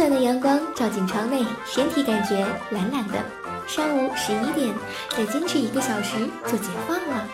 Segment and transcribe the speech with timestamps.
[0.00, 3.22] 暖的阳光照进窗内，身体感觉懒懒的。
[3.68, 4.74] 上午十一点，
[5.10, 7.28] 再坚持一个小时就解放了。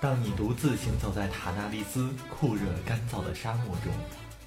[0.00, 3.92] 当你独自行走在塔纳利斯酷热干燥的沙漠中，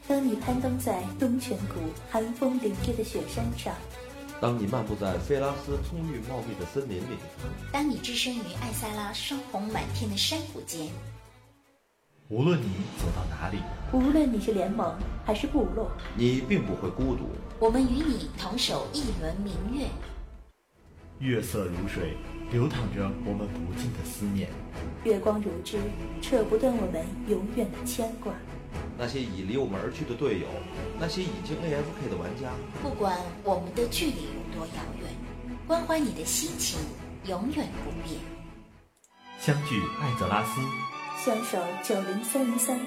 [0.07, 1.75] 当你攀登在东泉谷
[2.09, 3.75] 寒风凛冽的雪山上，
[4.39, 7.17] 当你漫步在菲拉斯葱郁茂密的森林里，
[7.71, 10.89] 当你置身于艾萨拉霜红满天的山谷间，
[12.29, 12.65] 无论你
[12.99, 13.57] 走到哪里，
[13.91, 17.27] 无论你是联盟还是部落，你并不会孤独。
[17.57, 19.87] 我们与你同守一轮明月，
[21.19, 22.15] 月色如水。
[22.49, 24.49] 流淌着我们不尽的思念，
[25.03, 25.77] 月光如织，
[26.21, 28.31] 扯不断我们永远的牵挂。
[28.97, 30.47] 那些已离我们而去的队友，
[30.99, 32.49] 那些已经 AFK 的玩家，
[32.81, 35.09] 不管我们的距离有多遥远，
[35.67, 36.79] 关怀你的心情
[37.25, 38.19] 永远不变。
[39.39, 40.59] 相聚艾泽拉斯，
[41.23, 42.79] 相守九零三零三，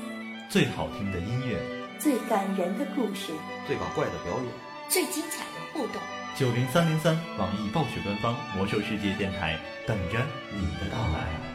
[0.48, 1.56] 最好听的音乐，
[2.00, 3.32] 最感人的故事，
[3.68, 4.46] 最搞怪的表演，
[4.88, 6.02] 最精彩的互动。
[6.34, 10.18] 九零三零三，网易暴雪官方魔兽世界电台，等着
[10.52, 11.49] 你的到来。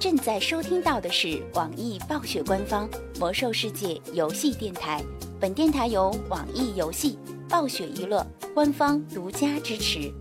[0.00, 5.02] 正在收听到的是网易暴雪官方魔兽世界游戏电台，
[5.40, 7.18] 本电台由网易游戏、
[7.48, 10.12] 暴雪娱乐官方独家支持。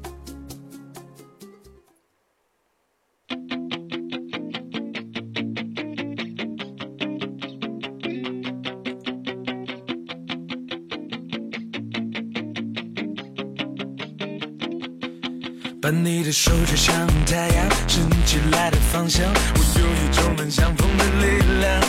[15.87, 21.81] 把你的手指向太阳升起来的方向，我有一种能相逢的力量。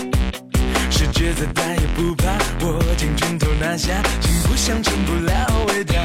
[0.88, 2.30] 世界再大也不怕，
[2.64, 5.96] 握紧拳头拿下，心不想成不了伟大。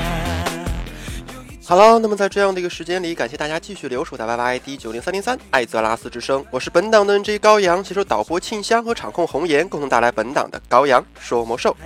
[1.67, 11.78] Hello，那么在这样的一个时间里，感谢大家继续留守在 YYD 九零三零三艾泽拉斯之声，我是本档的 NJ 高阳，携手导播庆香和场控红颜，共同带来本档的高阳说魔兽。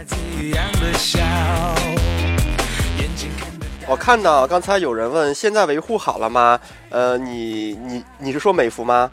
[3.89, 6.59] 我看到刚才有人问，现在维护好了吗？
[6.89, 9.09] 呃，你你你是说美服吗？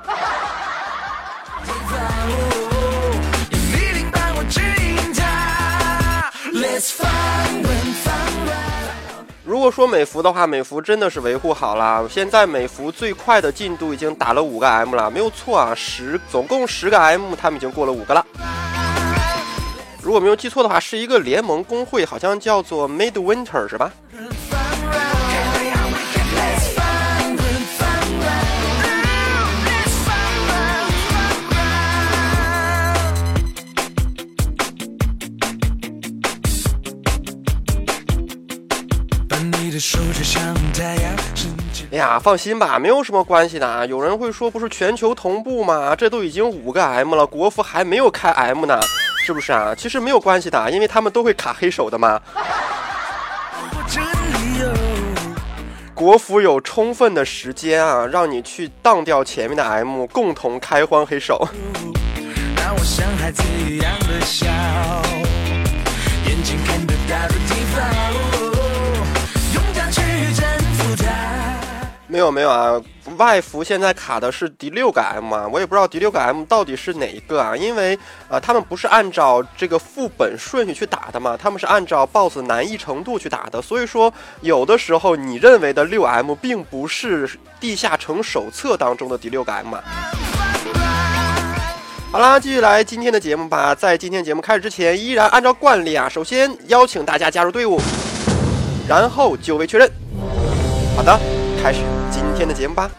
[9.44, 12.04] 如果说美服的话，美服真的是维护好了。
[12.08, 18.26] 现在美服最快的进度已经打了五个 M 了，没有错啊，十总共十个 M，他们已经过了五个了。
[20.02, 23.92] 如果没有记错的话，是一个联盟工会，好像叫做 Midwinter 是吧？
[41.90, 43.86] 哎呀，放心吧，没有什么关系的。
[43.86, 45.94] 有人会说，不是全球同步吗？
[45.96, 48.80] 这都已经五个 M 了，国服还没有开 M 呢，
[49.24, 49.74] 是不是啊？
[49.76, 52.20] 其实没有关系的，因为他们都会卡黑手的嘛。
[55.94, 61.48] 国服有充分的时间啊，让你去当掉前面的 M，共同开荒黑手。
[72.14, 72.80] 没有没有啊，
[73.16, 77.98] 外服现在卡的是第六个 M 啊，我也不知道第六个 M 到底是哪一个啊，因为
[78.28, 89.82] 呃，他们不是按照这个副本顺序去打的嘛，他们是按照 BOSS 难易程度去打的，所以说有的时候你认为的六 M 并不是地下城手册当中的第六个 M 啊。
[92.12, 97.80] 好啦，继续来今天的节目吧，在今天节目开始之前，依然按照惯例啊，首先邀请大家加入队伍，
[98.86, 99.90] 然后就位确认。
[100.96, 101.43] 好的。
[101.64, 101.80] 开始
[102.10, 102.90] 今天的节目吧。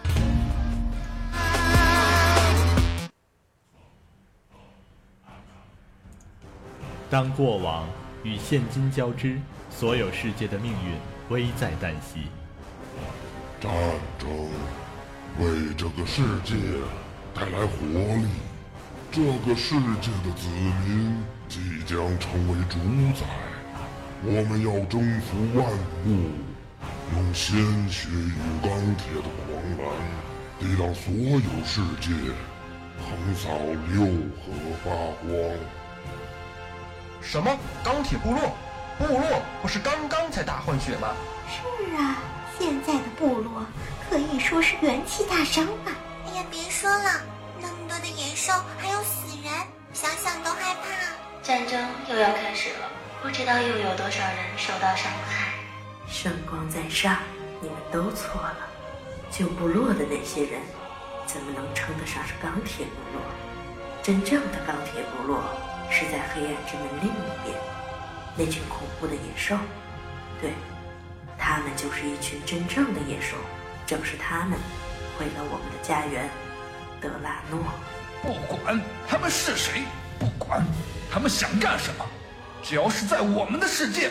[7.12, 7.88] 当过往
[8.24, 9.40] 与现今交织，
[9.70, 10.98] 所有世界的命运
[11.30, 12.22] 危在旦夕。
[13.62, 13.72] 战
[14.18, 14.28] 争
[15.40, 16.56] 为这个世界
[17.36, 17.86] 带来活
[18.16, 18.26] 力，
[19.12, 20.50] 这个世界的子
[20.88, 22.80] 民即将成为主
[23.14, 23.28] 宰。
[24.24, 25.72] 我们要征服万
[26.08, 26.45] 物。
[27.16, 27.56] 用鲜
[27.90, 29.88] 血与钢铁的狂澜，
[30.60, 32.12] 抵挡所有世界，
[33.00, 33.50] 横扫
[33.90, 34.04] 六
[34.36, 34.52] 合
[34.84, 35.26] 八荒。
[37.22, 37.58] 什么？
[37.86, 38.54] 钢铁部落？
[39.00, 41.16] 部落不是刚刚才大换血吗？
[41.50, 42.18] 是啊，
[42.60, 43.66] 现在的部落
[44.10, 45.94] 可以说是元气大伤吧！
[46.28, 47.22] 哎呀，别说了，
[47.62, 49.54] 那么多的野兽还有死人，
[49.94, 50.90] 想想都害怕。
[51.42, 52.90] 战争又要开始了，
[53.22, 55.45] 不知道又有多少人受到伤害。
[56.08, 57.18] 圣光在上，
[57.62, 58.58] 你们都错了。
[59.32, 60.62] 旧部落的那些人，
[61.26, 63.22] 怎么能称得上是钢铁部落？
[64.02, 65.44] 真正的钢铁部落
[65.90, 67.58] 是在黑暗之门另一边，
[68.38, 69.58] 那群恐怖的野兽。
[70.40, 70.54] 对，
[71.38, 73.36] 他们就是一群真正的野兽。
[73.88, 74.58] 正是他们
[75.18, 76.30] 毁了我们的家园，
[77.02, 77.60] 德拉诺。
[78.22, 79.84] 不管他们是谁，
[80.20, 80.66] 不管
[81.12, 82.06] 他们想干什么，
[82.64, 84.10] 只要是在我们的世界，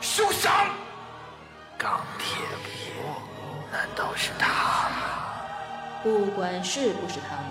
[0.00, 0.52] 休想！
[1.76, 3.22] 钢铁部落，
[3.72, 4.98] 难道是他们？
[6.02, 7.50] 不管是不是他们，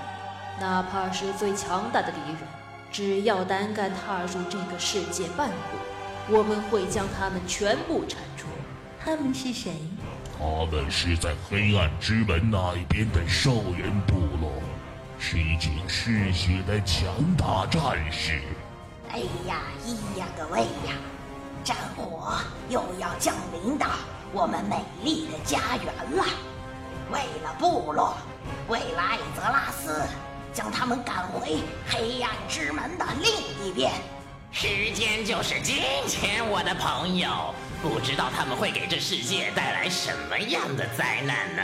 [0.60, 2.38] 哪怕是最强大的敌人，
[2.92, 8.48] 只要胆敢踏入这个世界半步，我们会将他们全部铲除。
[9.04, 9.74] 他们是谁？
[10.38, 14.52] 他们是在黑暗之门那一边的兽人部落，
[15.20, 17.06] 是一群嗜血的强
[17.38, 18.42] 大战士。
[19.10, 20.96] 哎呀，咿呀个喂呀！
[21.64, 22.40] 战火
[22.70, 23.88] 又要降临到
[24.32, 26.26] 我们美丽的家园了。
[27.12, 28.18] 为了部落，
[28.68, 30.02] 为了艾泽拉斯，
[30.54, 33.92] 将他们赶回黑暗之门的另一边。
[34.52, 37.54] 时间就是金钱，我的朋友。
[37.82, 41.64] 不知道他们会给这世界带来什么样的灾难呢？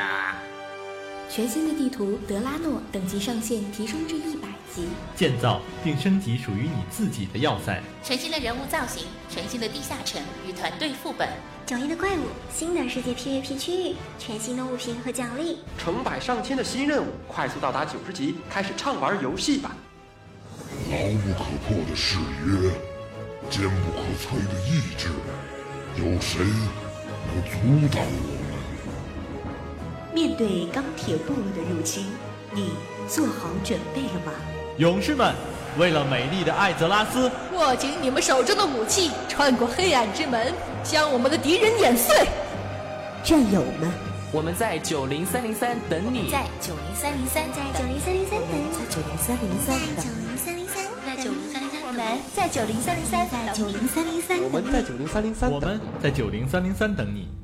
[1.30, 7.80] 全新的地图德拉诺等级上限提升至一百级，建造并升级属于你自己的要塞。
[8.04, 11.30] 全新的人物造型，全新的地下城与团队副本，
[11.68, 19.78] 迥异的怪物，新的世界 PVP 区域，全新的物品和奖励，成百上千的新任务，快速到达九十级，开始畅玩游戏吧！
[20.90, 22.72] 牢不可破的誓约，
[23.52, 25.10] 坚不可摧的意志。
[25.96, 26.44] 有谁
[27.28, 28.39] 能阻挡我们？
[30.14, 32.06] 面对钢铁部落的入侵，
[32.52, 32.72] 你
[33.08, 34.34] 做好准备了吗？
[34.78, 35.36] 勇士们，
[35.78, 40.52] 为了美丽的艾泽拉斯，握紧你们手中的武器，穿过黑暗之门，
[40.84, 42.28] 将我们的敌人碾碎！
[43.24, 43.92] 战友们，
[44.32, 57.39] 我们在九零三零三等你，在九零三零三，在九零三零三等你，在九零三零三等你，在九零三零三，在九零三零三，我们在九零三零三，在九零三零三，我们在九零三零三，我们在九零三零三等你。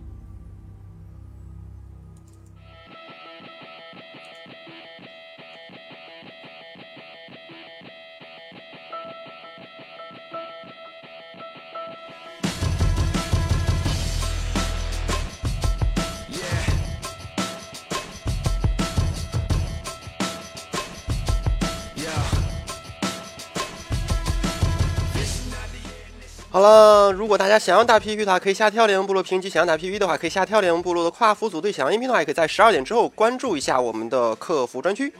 [26.56, 31.70] 好了，如果大家想要打 PVP 的话，可以下跳联盟部落评级；想要打 PVP 的话，可以下跳联盟部落的跨服组队。
[31.70, 35.12] 想要音频的话，也可以在十二点之后关注一下我们的客服专区。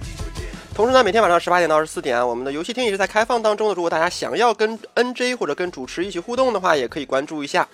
[0.74, 3.76] 同时呢，每天晚上十八点到二十四点，我们的游戏厅也是在开放当中的。
[3.76, 7.68] 如果大家想要跟 NJ 或者跟主持一起互动的话，也可以关注一下。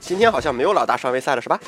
[0.00, 1.60] 今天好像没有老大上位赛了，是吧？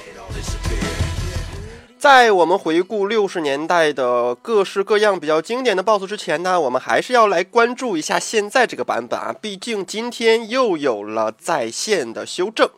[2.05, 12.69] 在我们回顾六十年代的各式各样比较经典的 BOSS 之前呢，我们还是要来关注一下现在这个版本啊，毕竟今天又有了在线的修正。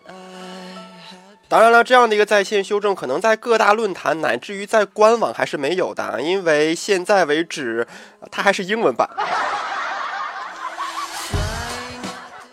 [1.49, 7.84] 当然了，这样的一个在线修正，可能在各大论坛乃至于在官网还是没有的，因为现在为止
[8.31, 9.11] 它还是英文版。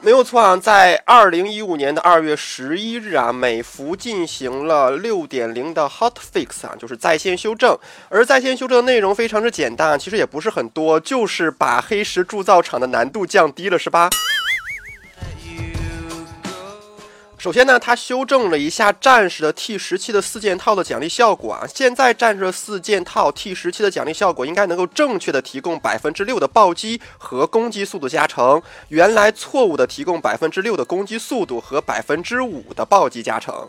[0.03, 7.77] 没有错啊，在二零一五年的二月十一日啊，美服进行了六点零的 hot fix 啊，就是在线修正。
[8.09, 14.09] 而在线修正的内容非常之简单，其实也不是很多，就是把黑石铸造厂的难度降低了，是吧？
[17.43, 21.67] 首先呢，它修正了一下战士的 T 十七的四件套的奖励效果啊。
[21.67, 33.67] 现在战士的四件套 T 十七的奖励效果应该能够正确的提供百分之六的暴击和攻击速度加成，原来错误的提供百分之六的攻击速度和百分之五的暴击加成。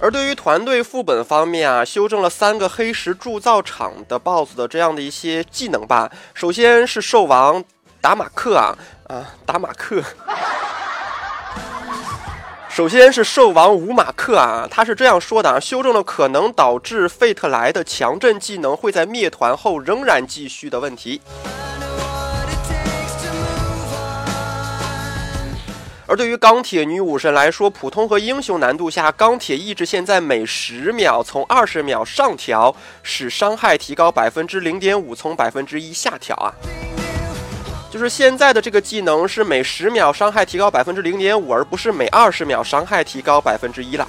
[0.00, 6.10] 而对于团队副本方面啊，修正了三个黑石铸造厂的 BOSS 的这样的一些技能吧。
[6.34, 7.64] 首先是兽王
[8.00, 8.78] 达马克啊
[9.08, 10.02] 啊，达马克。
[12.68, 21.20] 首先是兽王五马克啊，他是这样说的啊，修正了可能导致费特莱的强震技能会在灭团后仍然继续的问题。
[26.08, 36.48] 而对于钢铁女武神来说，普通和英雄难度下，钢铁意志现在每十秒从二十秒上调，使伤害提高百分之零点五，从百分之一下调啊。
[37.90, 44.08] 就是现在的这个技能是每十秒伤害提高百分之零点五，而不是每二十秒伤害提高百分之一了。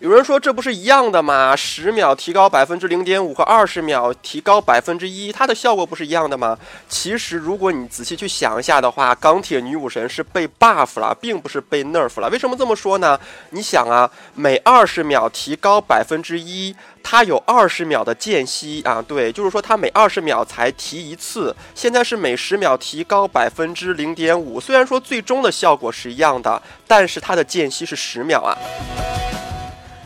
[0.00, 1.54] 有人说这不是一样的吗？
[1.54, 6.58] 十秒提高百分之零点五和二十秒提高百分之一，它的效果不是一样的吗？
[6.88, 12.30] 其实如果你仔细去想一下的话，钢铁女武神是被 buff 了，并不是被 nerf 了。
[12.30, 13.20] 为什么这么说呢？
[13.50, 21.54] 你想啊，每二十秒提高百分之一，它有二十秒的间隙啊，对，就是说它每二十秒才提一次。
[21.74, 28.56] 现在是每十秒提高百分之零点五，虽然说最终的效果是一样的，但是它的间隙是十秒啊。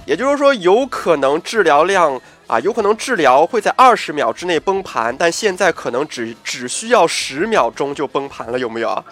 [0.07, 9.05] 也就是说，有可能治疗量啊，有可能治疗会在二十秒之内崩盘，但现在可能只只需要十秒钟就崩盘了，有没有？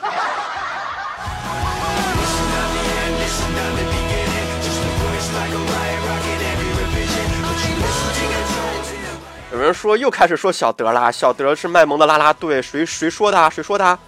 [9.50, 13.38] 有人说又开始说小德啦，小德是卖萌的啦啦队，谁谁说的？
[13.38, 13.98] 啊谁说的？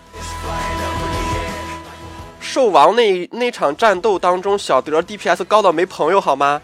[2.55, 6.61] 兽王那那场战斗当中，小德 DPS 高到没朋友好吗？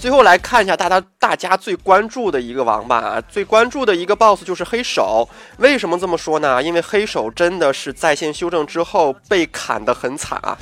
[0.00, 5.28] 最后来看一下大家大家最关注的一个王吧，最关注的一个 BOSS 就是黑手。
[5.58, 6.60] 为什么这么说呢？
[6.60, 10.58] 因为黑手真的是在线修正之后被砍得很惨啊。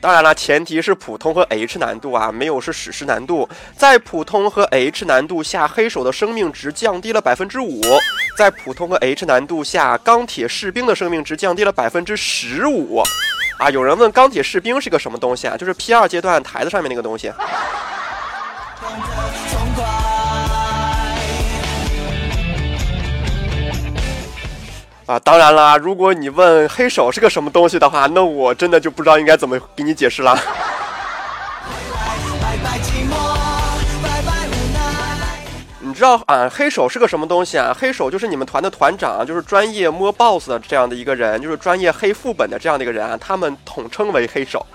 [0.00, 3.48] 当然了，前提是普通和 H 难度啊，没有是史诗难度。
[3.76, 7.80] 在普通和 H 难度下，黑手的生命值降低了百分之五；
[8.36, 13.02] 在普通和 H 难度下，钢铁士兵的生命值降低了百分之十五。
[13.58, 15.56] 啊，有人问钢铁士兵是个什么东西啊？
[15.56, 17.32] 就是 P 二阶段台子上面那个东西。
[25.08, 30.38] 啊，当然啦，如果你问黑手是个什么东西的话，那我真的就不知道应该怎么给你解释了。
[35.80, 37.74] 你知道啊，黑手是个什么东西啊？
[37.74, 44.66] 黑手就是你们团的团长，就是专业摸 BOSS 的这样的一个人，就是专业黑副本的这样的一个人啊，他们统称为黑手。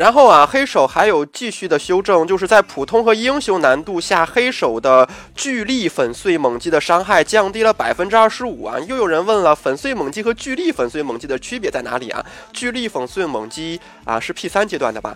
[0.00, 8.78] 然后啊，黑手还有继续的修正，就是在普通和英雄难度下，黑手的巨力粉碎猛击的伤害降低了百分之二十五啊！
[8.88, 12.24] 又有人问了，粉碎猛击和巨力粉碎猛击的区别在哪里啊？
[12.50, 15.14] 巨力粉碎猛击啊，是 P 三阶段的吧？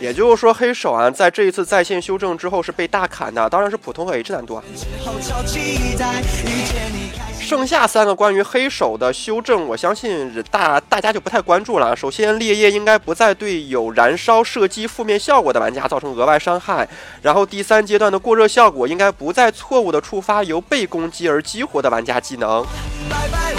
[0.00, 4.62] 也就是说，黑手啊，在这一次在线修正之后是被大砍的，当然是普通和 H 难度啊。
[7.40, 11.96] 剩下三个关于黑手的修正，我相信大大家就不太关注了。
[11.96, 16.86] 首先，烈焰应该不再对有燃烧射击负面效果的玩家造成额外伤害。
[17.22, 22.62] 然后，第三阶段的过热效果应该不再错误的触发由被攻击而激活的玩家技能。
[23.08, 23.54] 拜拜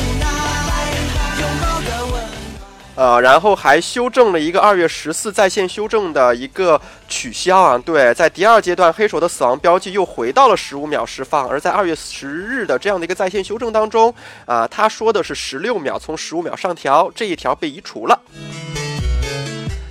[2.99, 14.13] 呃，然后还修正了一个二月十四在线修正的一个取消啊，对，在第二阶段黑手的死亡标记又回到了十五秒释放，而在二月十日的这样的一个在线修正当中
[14.45, 18.19] 啊，他说的是十六秒，从十五秒上调，这一条被移除了。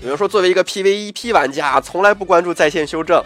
[0.03, 3.25] 有人说，作为一个 PVEP 玩家，从来不关注在线修正，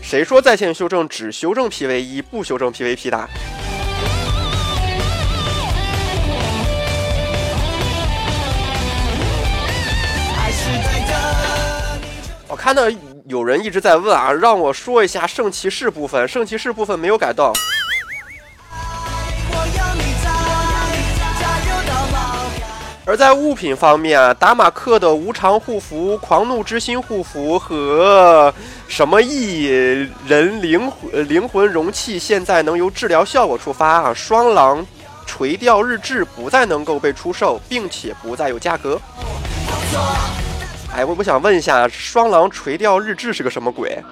[0.00, 3.28] 谁说在线修正只修正 PVE 不修正 PVP 的？
[12.60, 12.82] 看到
[13.26, 16.28] 有人一直在问啊，让我说一下圣骑士部分。
[16.28, 17.50] 圣骑士部分没有改动。
[23.06, 28.52] 而在物品方面啊，达马克的无常护符、狂怒之心护符和
[28.86, 29.64] 什么异
[30.26, 34.12] 人灵魂灵魂容器，现在能由治疗效果触发啊。
[34.12, 34.86] 双狼
[35.24, 39.00] 垂钓日志不再能够被出售，并且不再有价格。
[40.92, 44.02] 哎，我我想问一下，双狼垂钓日志是个什么鬼？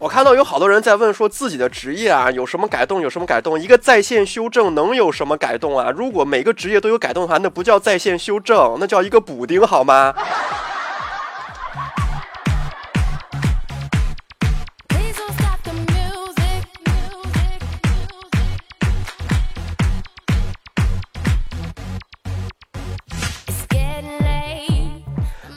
[0.00, 3.00] 我看到有好多人在问，说自己的职业啊有什么改动？
[3.00, 3.58] 有什么改动？
[3.58, 5.90] 一个在线修正能有什么改动啊？
[5.90, 10.14] 如果每个职业都有改动的话，那不叫在线修正，那叫一个补丁，好吗？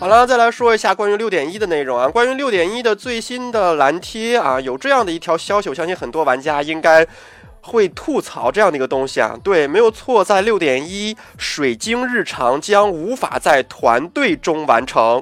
[0.02, 2.08] 好了，再来说一下关于六点一的内容啊。
[2.08, 7.06] 关于六点一的最新的蓝贴啊，有这样的一条消息，我相信很多玩家应该
[7.62, 9.38] 会吐槽这样的一个东西啊。
[9.44, 15.22] 对，没有错，在六点一，水晶日常将无法在团队中完成。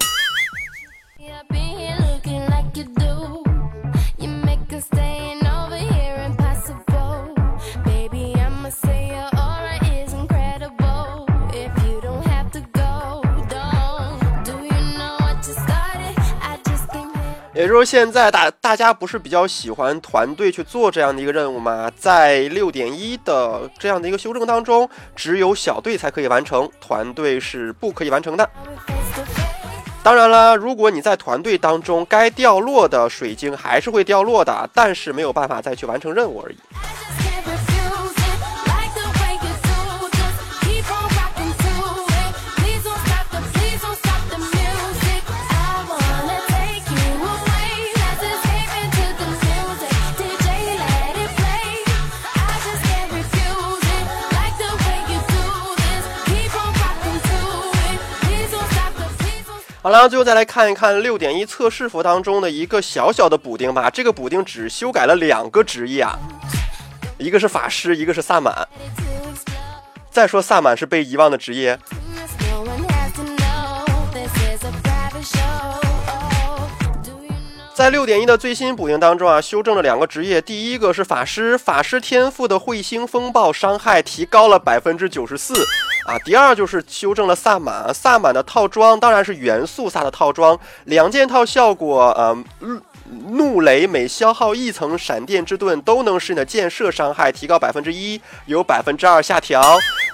[17.60, 21.92] 也就是说，现在大大家不是比较喜欢团队去做这样的一个任务吗？
[21.98, 28.50] 在六点一的这样的一个修正当中，只有小队才可以完成，团队是不可以完成的。
[30.02, 36.58] 当然了，如果你在团队当中，该掉落的水晶还是会掉落的，但是没有办法再去完成任务而已。
[59.82, 63.90] 好了，最后再来看一看六点一测试服当中的一个小小的补丁吧。
[63.90, 66.20] 这个补丁只修改了两个职业啊，
[67.18, 68.68] 一个是法师，一个是萨满。
[70.12, 71.80] 再说萨满是被遗忘的职业。
[77.74, 80.42] 在六点一的最新补丁当中啊，修正了两个职业。
[80.42, 85.66] 第一个是法师，法师天赋的彗星风暴伤害提高了百分之九十四。
[86.06, 92.36] 啊，第二就是修正了萨满，萨满的套装当然是元素萨的套装，两件套效果，呃，
[93.28, 99.62] 怒雷每消耗一层闪电之盾都能使你的箭射伤害提高百分之一，由百分之二下调。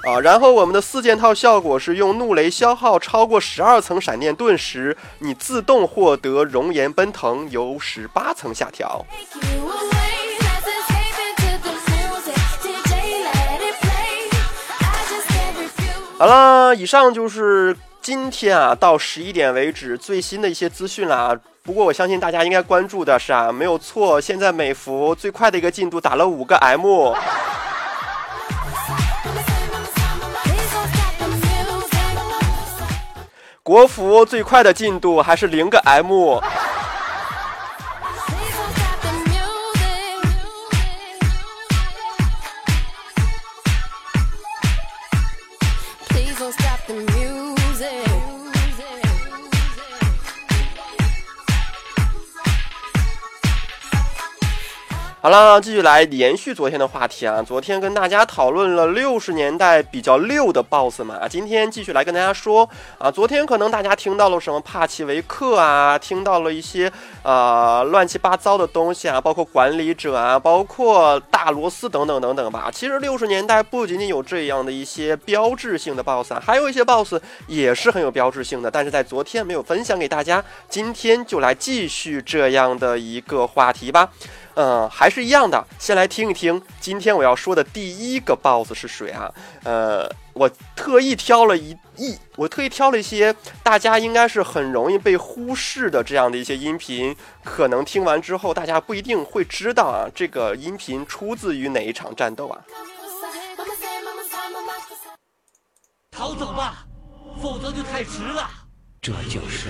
[0.03, 9.05] 啊，然后我们的四件套效果是用怒雷消耗超过十二层闪电盾时，你自动获得熔岩奔腾，由十八层下调。
[16.17, 21.37] 好了，以上就是今天啊到十一点为止最新的一些资讯了。
[21.61, 27.13] 不过我相信大家应该关注的是啊，没有错，现在美服最快的一个进度打了五个 M，
[33.61, 36.39] 国服最快的进度还是零个 M。
[55.25, 57.41] 好了，继续来延续昨天的话题啊。
[57.41, 63.09] 昨天跟大家讨论了六十年代比较六的 BOSS 嘛，今天继续来跟大家说啊。
[63.09, 66.91] 昨天可能大家听到了什么帕奇维克啊，听到了一些
[67.23, 72.69] 呃乱七八糟的东西啊，包括管理者啊，包括大罗斯等等等等吧。
[72.71, 77.15] 其实六十年代不仅仅有这样的一些标志性的 BOSS，啊，还有一些 BOSS
[77.47, 84.11] 也是很有标志性的，但是在昨天没有分享给大家，今天就来继续这样的一个话题吧。
[84.55, 89.31] 嗯，还是一样的，先来听一听今天我要说的第一个 BOSS 是谁啊？
[89.63, 102.61] 呃，我特意挑了一一，我特意挑了一些大家应该是很容易被忽视的这样的一些音频，可能听完之后大家不一定会知道啊，这个音频出自于哪一场战斗啊？
[106.11, 106.85] 逃走吧，
[107.41, 108.49] 否则就太迟了。
[109.01, 109.67] 这就是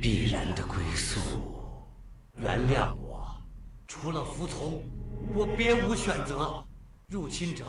[0.00, 1.20] 必然的归宿。
[2.40, 3.07] 原谅我。
[3.88, 4.84] 除了服从，
[5.34, 6.62] 我别无选择。
[7.08, 7.64] 入侵者，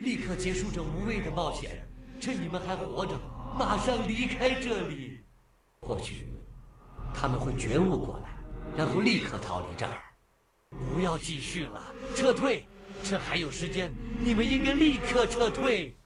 [0.00, 1.88] 立刻结束这无谓的冒险，
[2.20, 3.12] 趁你们还活着，
[3.56, 5.20] 马上离开这里。
[5.80, 6.26] 或许
[7.14, 8.36] 他们会觉悟过来，
[8.76, 10.02] 然后立刻逃离这儿。
[10.92, 11.80] 不要继续了，
[12.16, 12.66] 撤退！
[13.04, 15.96] 这还有时间，你们应该立刻撤退。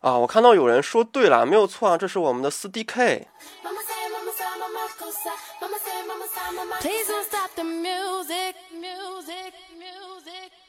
[0.00, 3.28] 啊，我看到有人说对了，没有错啊，这是我们的四 D K。
[6.80, 10.59] Please don't stop the music, music, music.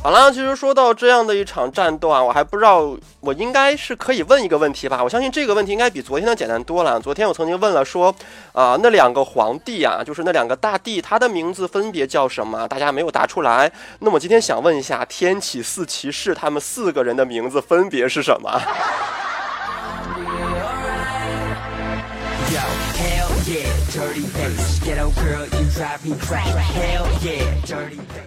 [0.00, 5.02] 好了，其实说到这样的一场战斗啊，我还不知道，我应该是可以问一个问题吧？
[5.02, 6.98] 我相信这个问题应该比昨天的简单多了。
[7.00, 8.14] 昨天我曾经问了，说
[8.52, 12.66] 啊，那两个皇帝啊，就是那两个大帝，他的名字分别叫什么？
[12.68, 13.70] 大家没有答出来。
[13.98, 18.58] 那么今天想问一下，天启四骑士他们四个人的名字分别是什么？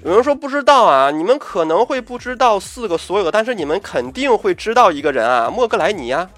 [0.03, 6.29] 有人说不知道啊，你们可能会不知道四个所有的，但是你们肯定会知道一个人啊，莫格莱尼啊。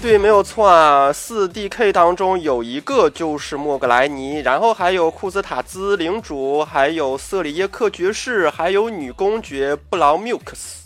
[0.00, 1.12] 对，没有错啊。
[1.12, 10.83] 四 DK 当中有一个就是莫格莱尼，然后还有库兹塔兹领主，还有瑟里耶克爵士，还有女公爵布劳缪克斯。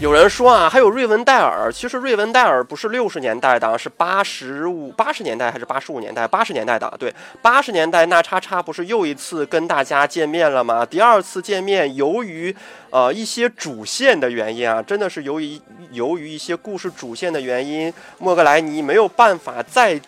[0.00, 1.70] 有人说啊，还有瑞文戴尔。
[1.70, 6.26] 其实瑞文戴尔不是六十年代的，是八十五八十年代还是八十五年代？
[6.26, 6.90] 八十年代的。
[6.98, 10.86] 对，八十年代那叉叉不是又一次跟大家见面了吗？
[10.86, 12.54] 第二次见面，由于
[12.88, 15.60] 呃一些主线的原因啊，真的是由于
[15.90, 20.00] 由于一些故事主线的原因，莫格莱尼没有办法再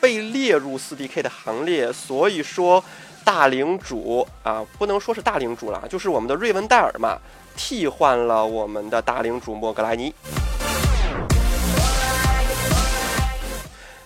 [0.00, 2.82] 被列入四 DK 的行列，所以说
[3.22, 7.18] 大领主啊，不能说是大领主了，就是我们的瑞文戴尔嘛。
[7.56, 10.14] 替换了我们的大领主莫格莱尼。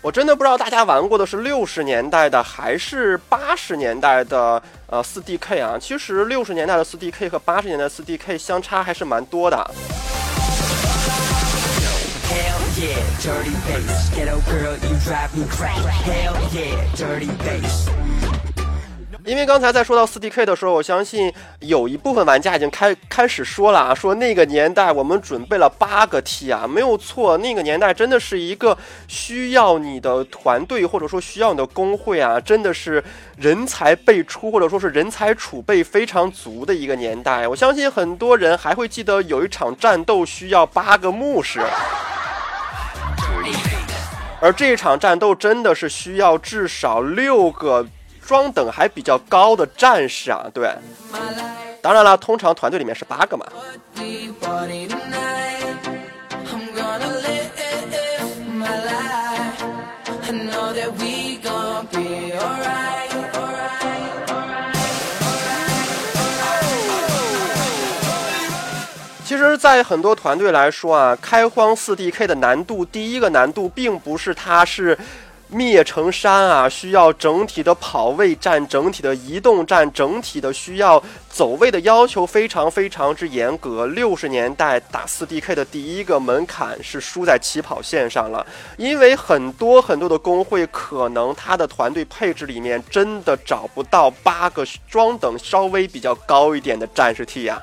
[0.01, 5.77] 我真的不知道大家玩过的是六十年代的还是八十年代的呃四 DK 啊？
[5.79, 9.57] 其实六十年代的四 DK 和八十年代四 DK 相差还是蛮多的。
[19.25, 33.03] 因为刚才在说到四 DK 的时候，我相信有一部分玩家已经开开始说了啊，说那个年代我们准备了八个 T 啊，没有错，那个年代真的是一个需要你的团队或者说需要你的工会啊，真的是
[33.37, 37.47] 人才辈出或者说是人才储备非常足的一个年代。
[37.47, 41.61] 我相信很多人还会记得有一场战斗需要八个牧师，
[44.41, 47.87] 而这一场战斗真的是需要至少六个。
[48.29, 50.71] 装等还比较高的战士啊，对，
[51.81, 53.47] 当然了，通常团队里面是八个嘛。
[69.25, 74.99] 其实，在很多团队来说啊，开荒四 DK 的难度，第一个难度并不是它是。
[75.51, 83.87] 灭城山啊，需要整体的跑位战、整体的移动战、整体的需要走位的要求非常非常之严格。
[83.87, 97.59] 六十年代打四 DK 的第一个门槛是输在起跑线上了，因为很多很多的工会可能他的团队配置里面真的找不到八个装等稍微比较高一点的战士 T 呀。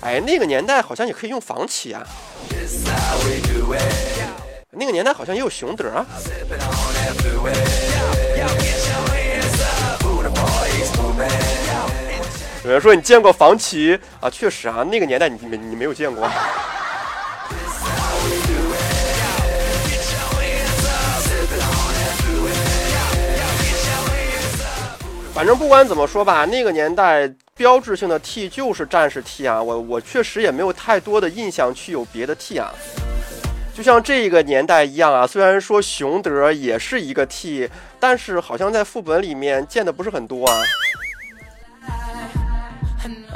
[0.00, 2.06] 哎，那个年代好像也可以用房企啊。
[4.76, 6.04] 那个年代好像也有熊德啊。
[12.64, 14.30] 有人说你见过房琪啊？
[14.30, 16.28] 确实啊，那个年代你没你没有见过。
[25.34, 29.62] 反正不管怎么说吧，那个年代标志性的 T 就是战士 T 啊。
[29.62, 32.72] 我我确实也没有太多的印象去有别的 T 啊。
[33.74, 40.62] 就像这个年代一样啊，虽然说熊德也是一个 T，但是好像在副本里面见的不是很多啊。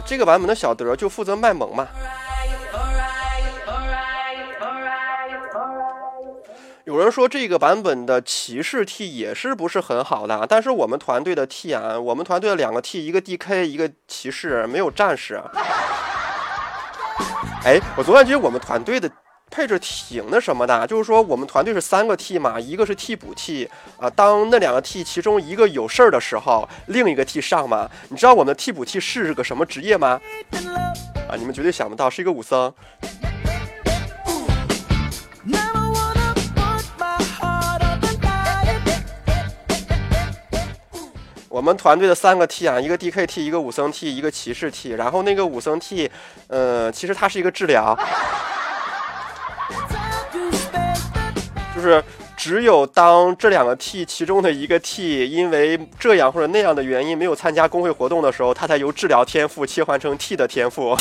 [0.07, 1.89] 这个版本的小德就负责卖萌嘛。
[6.85, 15.43] 有人说这个版本的骑士 T 也是不是很好的，但是我们团队的 T 啊，我们团队的两个 T，一个 DK，一个骑士，没有战士。
[17.65, 19.11] 哎，我总感觉我们团队的。
[19.51, 27.91] 配置挺那什么的，就是说我们团队是三个 T 嘛，一个是替补 T 啊，当那两个 T 其中一个有事儿的时候，另一个 T 上嘛。
[28.09, 30.21] 你知道我们的替补 T 是个什么职业吗？
[31.29, 32.73] 啊，你们绝对想不到，是一个武僧。
[41.49, 46.09] 我们团队的三个 T 啊，一个 DKT，一个武僧 T，一个骑士 T，然后那个武僧 T，
[46.47, 47.99] 呃，其实它是一个治疗。
[51.79, 52.03] 就是
[52.37, 60.97] 只有当这两个 T 其中的一个 T 因为这样或者那样的原因没有参加工会活动的时候，他才由治疗天赋切换成 T 的天赋。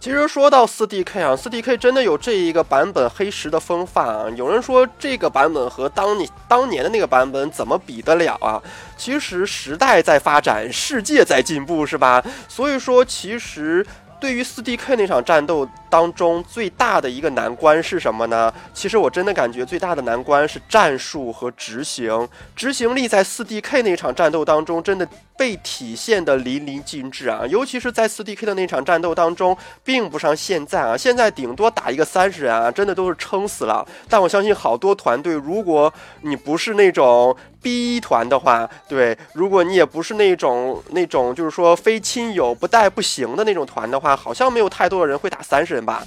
[0.04, 4.26] 其实说到四 DK 啊，四 DK 真的有这一个版本黑石的风范啊。
[4.36, 8.62] 有人说这个版本和当你当年的那个版本怎么比得了啊？
[8.98, 12.22] 其实时代在发展，世界在进步，是吧？
[12.50, 13.86] 所以说，其实
[14.20, 18.54] 对于四 DK 那场战斗当中最大的一个难关是什么呢？
[18.74, 25.08] 其实我真的感觉最大的难关是战术和执行，执行力在四 DK 那场战斗当中真的
[25.44, 27.42] 被体现的淋漓尽致啊！
[27.50, 33.86] 尤其是在四 DK 的那场战斗当中，并不像现在啊，现在顶多打一个三十人啊，真的都是撑死了。
[34.08, 46.06] 但我相信好多团队，如果你不是那种 B 团的话，对，如果你也不是那种那种就是说非亲友不带不行的那种团的话，好像没有太多的人会打三十人吧。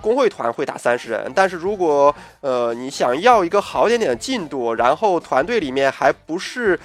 [0.00, 6.76] 工会团会打三十人，但是如果呃你想要一个好点点的进度，然后团队里面还不是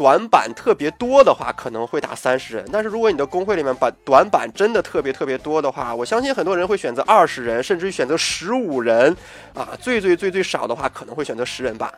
[0.00, 2.64] 短板特别多的话，可能会打三十人。
[2.72, 9.14] 但是如果你的工会里面把短板真的特别特别多的话，我相信很多人会选择二十人，甚至于选择十五人
[9.52, 11.92] 啊，最最最最少的话可能会选择十人吧。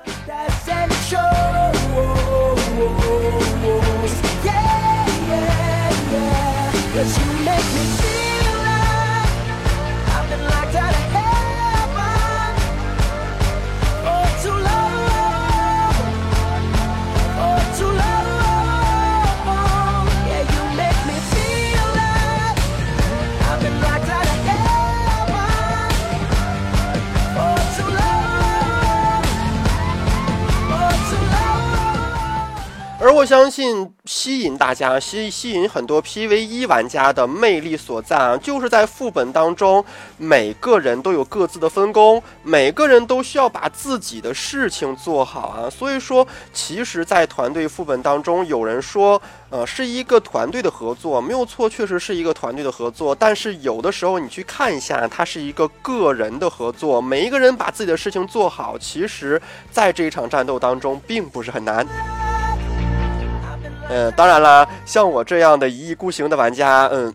[33.13, 39.85] 我相信，吸引大家、吸吸引很多 PVE 玩家的魅力所在啊，就是在副本当中，
[40.17, 45.69] 每个人都有各自的分工，每个人都需要把自己的事情做好啊。
[45.69, 49.21] 所以说，其实，在团队副本当中，有人说，
[49.51, 53.15] 呃，是一个团队的合作，没有错，确实是一个团队的合作。
[53.15, 61.87] 但是有的时候，你去看一下，它是一个个人的合作，每一个人把自己的事情做好，其实在这一场战斗当中，并不是很难。
[63.89, 67.13] 嗯，当然啦，像我这样的一意孤行的玩家，嗯。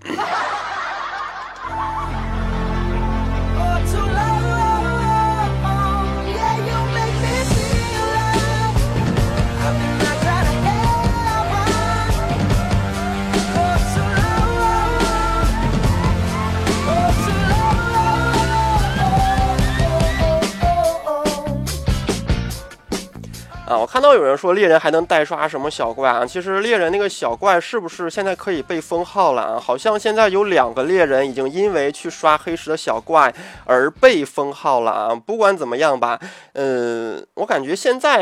[23.67, 26.25] 啊，我看到有人说猎人还能代刷什么小怪啊？
[26.25, 29.60] 其实猎人那个小怪是不是现在可以被封号了啊？
[29.60, 33.34] 好像现在有两个猎人已经因为去刷黑石的小怪
[33.65, 35.13] 而被封号了啊！
[35.13, 36.17] 不管怎么样吧，
[36.53, 38.21] 嗯，我感觉现在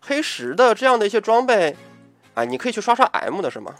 [0.00, 1.76] 黑石的这样的一些装备，
[2.34, 3.74] 啊，你可以去刷刷 M 的是吗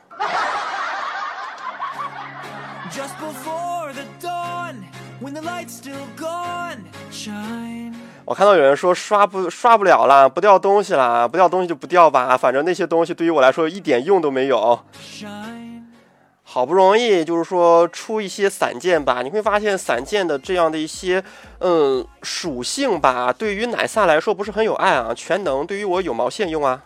[2.91, 4.83] ？Just before the dawn,
[5.23, 6.79] when the light's still gone,
[7.13, 7.95] shine.？
[8.33, 14.81] 我看到有人说刷不刷不了了，不掉东西了，不掉东西就不掉吧，反正那些东西对于我来说一点用都没有。
[16.43, 21.23] 好不容易就是说出一些散件吧，你会发现散件的这样的一些
[21.59, 26.81] 嗯属性吧，对于奶萨来说不是很有爱啊，全能对于我有毛线用啊。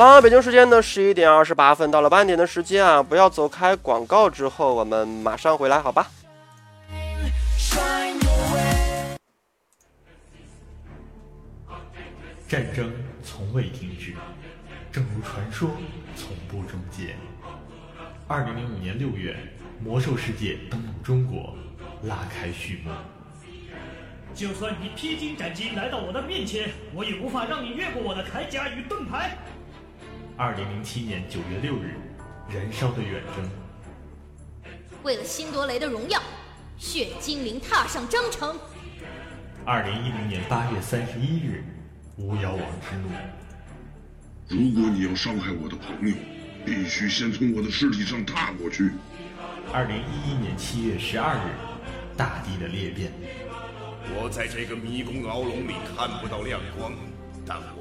[0.00, 3.76] 了，北京时间的十一点二十八分，到了半点的时间啊，不要走开。
[3.76, 6.06] 广告之后，我们马上回来，好吧？
[12.48, 12.90] 战争
[13.22, 14.14] 从未停止，
[14.90, 15.70] 正如传说
[16.16, 17.14] 从不终结。
[18.26, 19.36] 二零零五年六月，
[19.84, 21.54] 魔兽世界登陆中国，
[22.04, 22.90] 拉开序幕。
[24.32, 29.36] 就算你披荆斩棘来到我的面前，我也无法让你越过我的铠甲与盾牌。
[30.40, 31.96] 二零零七年九月六日，
[32.48, 33.46] 燃烧的远征。
[35.02, 36.18] 为了辛多雷的荣耀，
[36.78, 38.58] 血精灵踏上征程。
[39.66, 41.62] 二零一零年八月三十一日，
[42.16, 43.10] 巫妖王之怒。
[44.48, 46.16] 如果你要伤害我的朋友，
[46.64, 48.92] 必须先从我的尸体上踏过去。
[49.74, 51.50] 二零一一年七月十二日，
[52.16, 53.12] 大地的裂变。
[54.14, 56.94] 我在这个迷宫牢笼里看不到亮光，
[57.44, 57.79] 但我。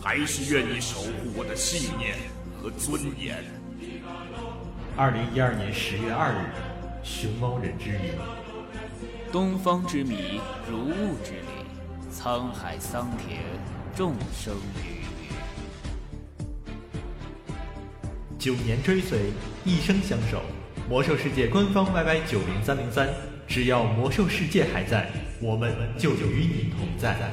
[0.00, 2.16] 还是愿意守护我的信念
[2.60, 3.36] 和尊严。
[4.96, 6.46] 二零一二年十月二日，
[7.02, 8.12] 熊猫人之谜。
[9.32, 13.40] 东方之谜，如雾之谜，沧海桑田，
[13.94, 15.04] 众生鱼
[18.38, 19.32] 九年追随，
[19.64, 20.42] 一生相守。
[20.88, 23.08] 魔兽世界官方 YY 九零三零三，
[23.48, 27.30] 只要魔兽世界还在，我们就与你同在。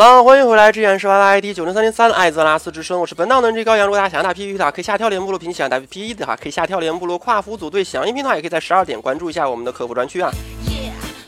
[0.00, 3.86] 了，欢迎回来，这然是 Y Y I D 九零三零三艾泽拉斯之声，我是本档的 NG 高阳。
[3.86, 10.30] 如果大家想要打 PVP 的话，可以下跳联部落平想打 PVP 的话，可以下跳联部落跨服组队响应频的话，也可以在十二点关注一下我们的客服专区啊。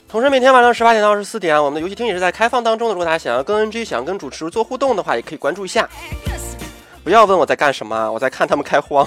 [0.09, 2.95] 同时，每天晚上十八点到二十四点，我们的游戏厅也是在开放当中的。
[2.95, 5.87] 如果大家想要跟 NG 想要跟主持做互动的话，也可以关注一下。
[7.05, 9.07] 不要问我在干什么，我在看他们开荒。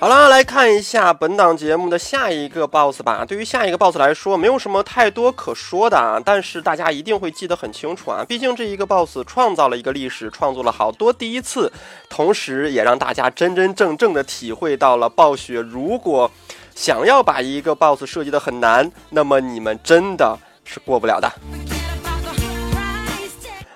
[0.00, 3.24] 好了，来看一下本档节目的下一个 BOSS 吧。
[3.26, 8.24] 对于下一个 BOSS 来说，没有什么太多可说的啊，但是大家一定会记得很清楚啊。
[8.26, 11.72] 毕竟这一个 BOSS 创造了一个历史，创作了好多第一次，
[12.08, 16.30] 同时也让大家真真正正的体会到了暴雪如果
[16.76, 21.26] 想要把一个 BOSS 设计的很难，那么你们真的是过不了的。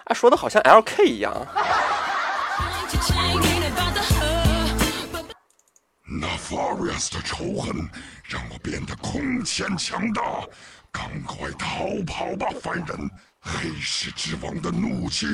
[0.05, 1.35] 啊，说的好像 LK 一样。
[6.21, 7.89] 那 Farius 的仇恨
[8.25, 10.23] 让我变得空前强大，
[10.91, 13.11] 赶快逃跑吧，凡人！
[13.41, 15.27] 黑石之王的怒气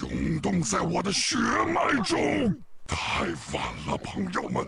[0.00, 1.36] 涌动在我的血
[1.72, 2.18] 脉中，
[2.86, 4.66] 太晚了，朋友们！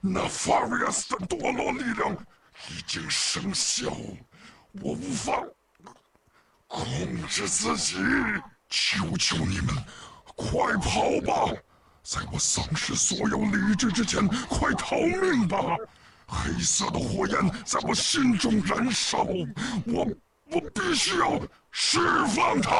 [0.00, 2.16] 那 Farius 的堕落力量
[2.70, 3.90] 已经生效，
[4.80, 5.42] 我无法
[6.66, 7.96] 控制自己，
[8.70, 9.74] 求求你们，
[10.36, 11.52] 快跑吧！
[12.04, 15.58] 在我丧失所有理智之前，快逃命吧！
[16.26, 19.22] 黑色的火焰在我心中燃烧，
[19.86, 20.06] 我
[20.50, 21.40] 我必须要
[21.70, 22.70] 释放它！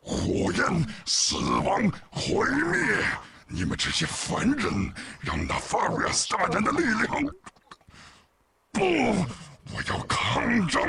[0.00, 3.04] 火焰、死亡、毁灭！
[3.46, 7.22] 你们这些凡人，让那 Farius 大人的力量……
[8.72, 8.82] 不，
[9.70, 10.82] 我要抗争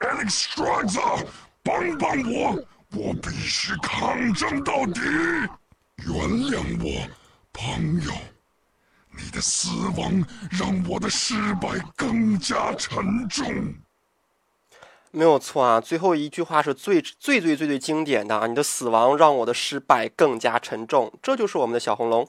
[0.00, 1.26] ！Alex Strada，
[1.62, 2.62] 帮帮我！
[2.90, 5.00] 我必须抗争到底！
[6.04, 6.14] 原
[6.50, 7.08] 谅我，
[7.52, 8.12] 朋友。
[9.18, 13.74] 你的死亡让我的失败更加沉重。
[15.10, 18.46] 没有错啊，最后一句话是最最最最最经典的啊！
[18.46, 22.28] 你的死亡让我的失败更加沉重，这就是我们的小红龙。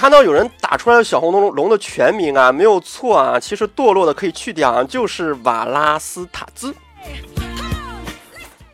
[0.00, 6.72] 看到有人打出来的小红龙龙的全名啊，没有错啊，其实堕落的可以去掉啊，就是瓦拉斯塔兹。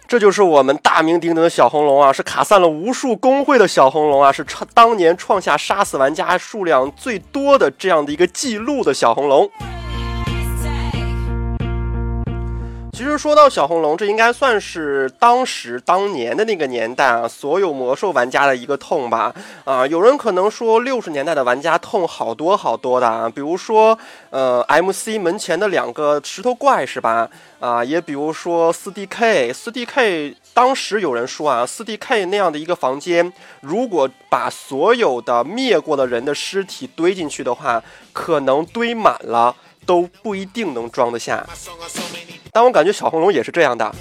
[0.07, 9.51] 这就是我们大名鼎鼎的小红龙啊，是卡散了无数工会的小红龙啊，是创当年创下杀死玩家数量最多的这样的一个记录的小红龙。
[12.95, 19.35] 其实说到小红龙，这应该算是当时当年的那个年代啊，所有魔兽玩家的一个痛吧。
[19.65, 23.99] 啊，有人可能说六十年代的玩家痛好多好多的啊，比如说
[24.31, 27.29] 呃，MC 门前的两个石头怪是吧？
[27.59, 41.47] 啊，也比如说四 DK，四 DK 当时有人说啊，四 DK 那样的一个房间，如果把所有的灭过的人的尸体堆进去的话，可能堆满了都不一定能装得下。
[42.53, 43.95] 但我感觉小红龙也是这样的。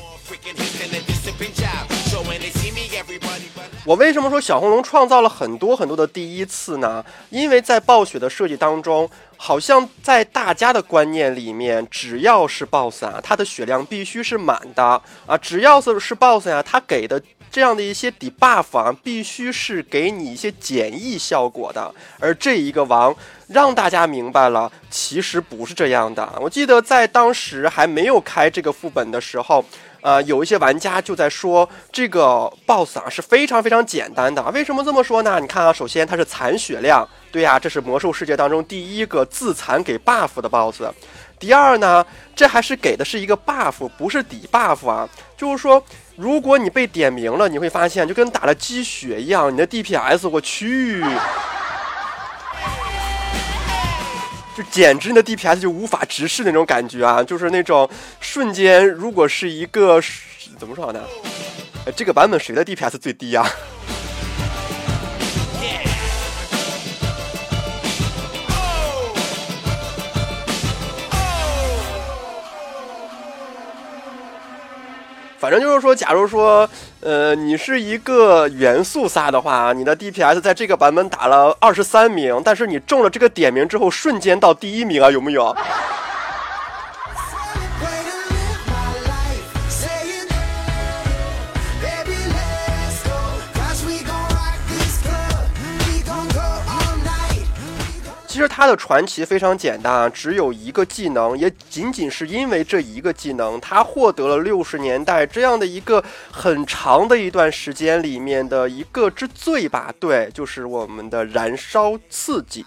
[3.86, 7.04] 我为什么说小红龙创造了很多很多的第一次呢？
[7.30, 17.22] 因为在暴雪的设计当中，好像在大家的观念里面，只要是 BOSS 啊，它的血量必须是满的啊，只要是是 BOSS 呀，他给的
[17.54, 21.94] 这样的一些 debuff 啊，必须是给你一些简易效果的。
[22.20, 23.16] 而这一个王。
[23.50, 26.28] 让大家明白了，其实不是这样的。
[26.42, 29.64] 我记得在当时还没有开这个副本的时候，
[30.02, 34.42] 呃，有一些玩家就在说这个 BOSS 啊是非常非常简单的。
[34.52, 35.40] 为什么这么说呢？
[35.40, 40.86] 你看啊，首先它是残血量，对呀，这是魔兽世界当中第一个自残给 buff 的 BOSS。
[41.44, 45.10] 第二呢，这还是给的是一个 buff，不是底 buff 啊。
[45.36, 45.84] 就是说，
[46.16, 51.04] 如果你被点名了，你会发现就跟打了鸡血一样，你的 DPS，我去。
[54.56, 57.22] 就简直你的 DPS 就无法直视那种感觉啊！
[57.22, 57.90] 就是那种
[58.22, 60.02] 瞬间，如果是一个
[60.58, 61.04] 怎么说呢？
[61.94, 63.46] 这个版本谁的 DPS 最低呀？
[75.44, 76.70] 反正就是说，假如说，
[77.02, 85.54] 呃，你是一个元素撒的话，你的 DPS 在这个版本打了二十三名，但是你中了这个点名之后，瞬间到第一名啊，有没有？
[98.34, 109.94] 其实他的传奇非常简单啊，只有一个技能，也仅仅是因为这一个技能，他获得了六十年代这样的一个很长的一段时间里面的一个之最吧。
[110.00, 112.66] 对，就是我们的燃烧刺激。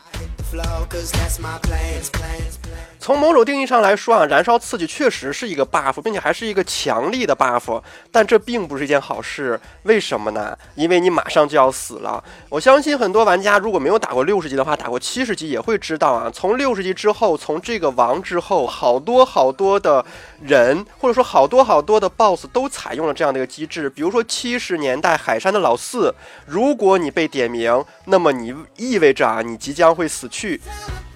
[3.07, 7.81] 从某种定义上来说啊，燃烧刺激确实是一个 buff，并且还是一个强力的 buff，
[8.11, 9.61] 但这并不是一件好事。
[9.85, 10.59] 为什么呢？
[10.75, 12.21] 因为你马上就要死了。
[12.49, 16.29] 我相信很多玩家如果没有打过六十级的话，打过七十级也会知道啊。
[16.35, 20.05] 从六十级之后，从这个王之后，好多好多的
[20.43, 23.89] 人，或者说好多好多的 boss 都采用了这样的一个机制。
[23.89, 26.13] 比如说七十年代海山的老四，
[26.45, 30.61] 如果你被点名，那么你意味着啊，你即将会死去。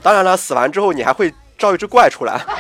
[0.01, 1.35] 当然了，死完之后你还会。
[1.61, 2.41] 招一只怪出来。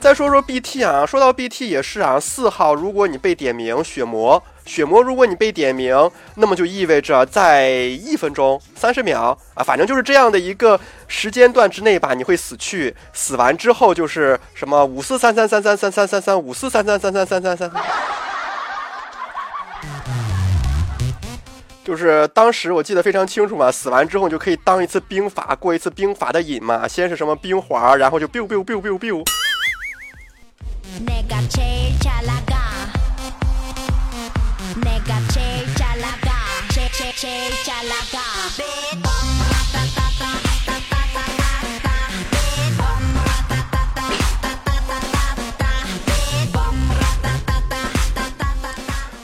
[0.00, 12.96] 再说说 BT 啊，说到 BT 也是啊，四号如果你被点名，血魔，血魔如果你被点名，那么就意味着在一分钟三十秒啊，反正就是这样的一个时间段之内吧，你会死去。
[13.12, 17.70] 死完之后就是什么五四三三三三三三三三五四三三三三三三三。
[21.90, 26.86] 就是当时我记得非常清楚嘛，死完之后你就可以当一次兵法，过一次兵法的瘾嘛。
[26.86, 29.24] 先是什么冰环，然后就 biu biu biu biu biu。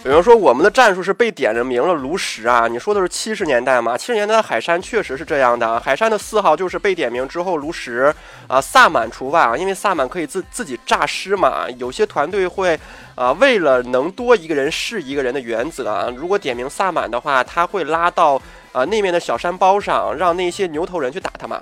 [0.06, 2.68] 有人说我们的战术是被点着名了炉石啊！
[2.68, 3.98] 你说的是七十年代吗？
[3.98, 8.14] 七十年代的海山确实是这样的，海山的四号就是被点名之后炉石
[8.46, 11.68] 啊，萨满除外啊，因为萨满可以自自己诈尸嘛。
[11.76, 12.78] 有些团队会
[13.16, 18.40] 啊，为了能多一个人是一个人的原则啊，如果点名萨满的话，他会拉到
[18.70, 21.60] 啊那面的小山包上，让那些牛头人去打他嘛。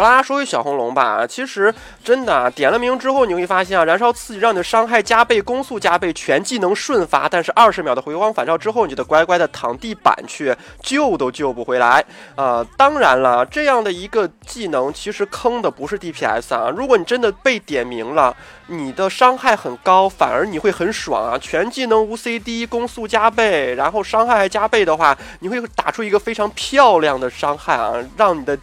[0.00, 1.26] 好啦，说回小红龙吧。
[1.26, 7.28] 其实真的点了名之后，你会发现啊，燃烧刺激让你的伤害加倍、攻速加倍、全技能瞬发。
[7.28, 12.02] 但是二十秒的回光返照之后，你就得乖乖的躺地板去，救都救不回来
[12.34, 12.66] 啊！
[12.78, 16.72] 当然了，这样的一个技能其实坑的不是 DPS 啊。
[16.74, 18.34] 如果你真的被点名了，
[18.68, 21.36] 你的伤害很高，反而你会很爽啊！
[21.36, 28.58] 全技能无 CD，攻速加倍，然后伤害还加倍的话，你会打出一个非常漂亮的伤害啊，让你的。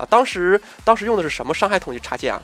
[0.00, 2.40] 啊，当时当时用的是什么伤害统计插件啊？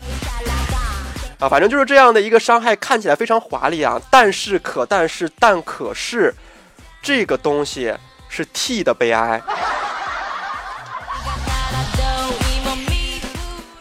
[1.41, 3.99] 啊，反正就是这样的一个伤害，看起来非常华丽啊。
[4.11, 6.35] 但是可但是但可是，
[7.01, 7.95] 这个东西
[8.29, 9.41] 是 T 的悲哀。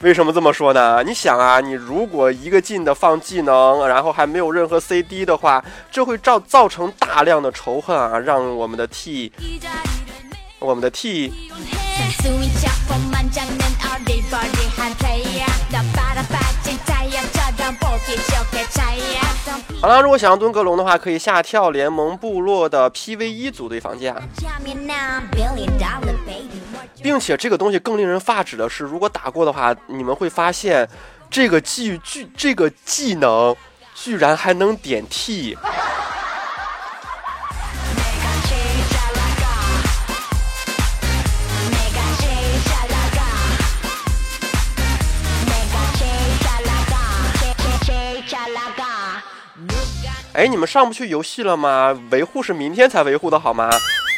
[0.02, 1.02] 为什么这么说呢？
[1.04, 9.32] 你想啊，你如果一个劲的放技能，然后还没有任何 CD 的话，这会造造成大量的仇恨啊，让我们的 T，
[10.66, 11.32] 我们的 T。
[19.82, 24.16] 好了，如果想要蹲格隆的话，可以下跳联盟部落的 PVE 组队房间，
[27.02, 30.88] 并且这个东西更令人发指的是，如果打过的话，你们会发现
[31.30, 33.56] 这个技技这个技能
[33.94, 35.56] 居然还能点 T。
[50.36, 51.98] 哎，你们上不去游戏了吗？
[52.12, 53.70] 维护是明天才维护的好吗？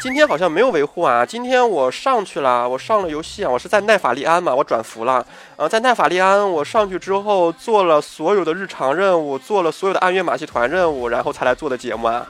[0.02, 1.24] 今天好像没有维护啊。
[1.24, 3.52] 今天我上去了，我上了游戏啊。
[3.52, 5.24] 我是在奈法利安嘛，我转服了。
[5.58, 12.26] 呃，在奈法利安，我上去之后做了所有的日常任务，做了所有的暗月马戏团任务，然后才来做的节目啊。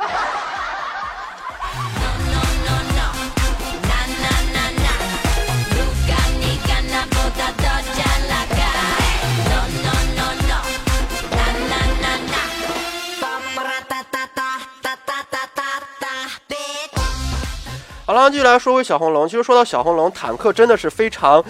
[18.28, 19.26] 好了，继续来说回小红龙。
[19.26, 21.42] 其实说到小红龙，坦克真的是非常、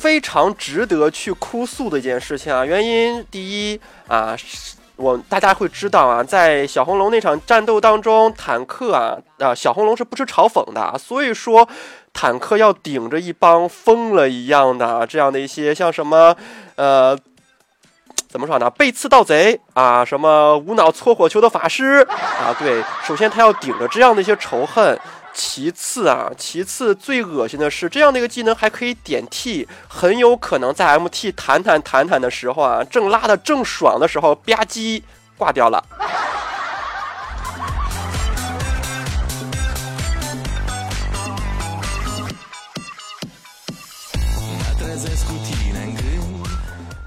[0.00, 2.64] 非常值得去哭诉的一件事情啊。
[2.64, 3.78] 原因第一
[4.08, 4.34] 啊，
[4.96, 11.68] 我大家会知道啊，在小红龙那场战斗当中，坦克啊啊，小红龙是不吃嘲讽的，所以说
[12.14, 16.34] 坦克要顶着一帮疯了一样的这样的一些像什么
[16.76, 17.18] 呃。
[18.28, 18.70] 怎么说呢？
[18.70, 22.06] 背刺盗贼啊，什么无脑搓火球的法师
[22.38, 22.54] 啊？
[22.56, 24.96] 对，首先他要顶着这样的一些仇恨
[25.32, 35.02] 其次啊，其次最恶心的是，这样的一个技能还可以点 T，很有可能在 MT 弹弹弹弹的时候啊，正拉的正爽的时候，吧唧
[35.36, 35.82] 挂掉了。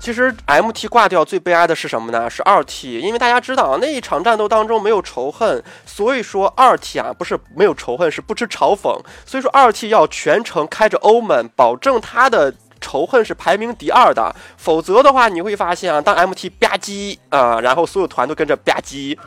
[0.04, 2.30] 其实 M T 挂掉最悲哀的是什么呢？
[2.30, 8.99] 是二 T，因为大家知道那一场战斗当中没有仇恨，所以说二 T 啊不是没有仇恨，是不吃嘲讽。
[9.26, 19.18] 所以说二 T 要全程开着欧门，保证他的仇恨是排名第二的，否则的话你会发现啊，当 M T 吧唧啊，然后所有团都跟着吧唧。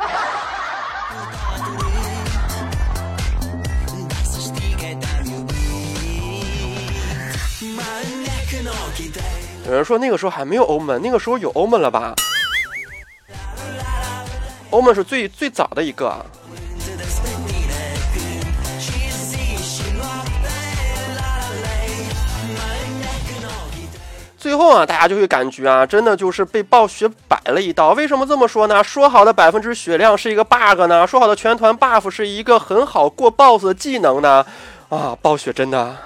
[9.66, 12.14] 有人说那个时候还没有欧门，那个时候有欧门了吧？
[14.70, 16.24] 欧门是最最早的一个。
[24.38, 27.90] 最后啊，大家就会感觉啊，真的就是被暴雪摆了一道。
[27.90, 28.84] 为什么这么说呢？
[28.84, 31.04] 说好的百分之血量是一个 bug 呢？
[31.04, 34.46] 说好的全团 buff 是一个很好过 boss 的技能呢？
[34.90, 35.96] 啊，暴雪真的。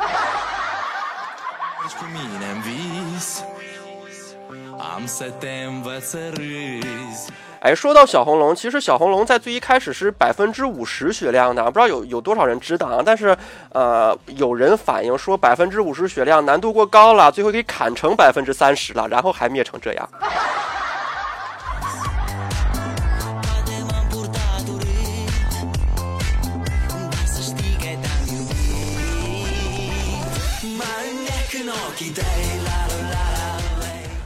[7.61, 13.03] 哎，说到小红龙，其实小红龙在最一开始是百分之五十血量的，不知道有有多少人知道啊？
[13.05, 13.37] 但是，
[13.73, 20.09] 呃，有人反映说百分之五十血量难度过高了，最后给砍成百分之三十了，然后还灭成这样。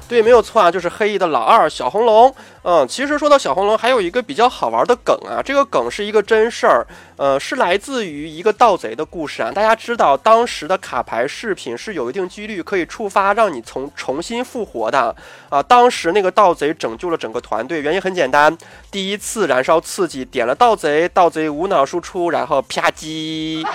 [0.06, 2.32] 对，没有错啊，就是黑翼的老二小红龙。
[2.62, 6.86] 嗯，其实说到小红龙，还有一个比较好玩的梗啊，这个梗是一个真事儿，
[7.16, 9.50] 呃，是来自于一个盗贼的故事啊。
[9.50, 15.14] 大家知道，当时的卡牌饰品是有一定几率可以触发让你从重新复活的
[15.48, 15.62] 啊。
[15.62, 18.56] 当时那个盗贼拯救了整个团队，原因很简单，
[18.90, 23.66] 第一次燃烧刺激点了盗贼，盗贼无脑输出，然后啪叽。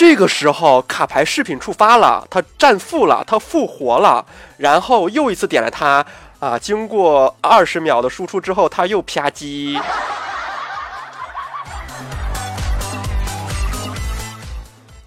[0.00, 4.24] 这个时候卡牌饰品触发了，他战负了，他复活了，
[4.56, 6.02] 然后又一次点了他
[6.38, 6.58] 啊！
[6.58, 9.78] 经过二十秒的输出之后，他又啪叽。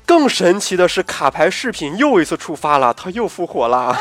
[0.05, 3.97] 更神奇的是，卡牌饰品又一次触发了，他又复活了。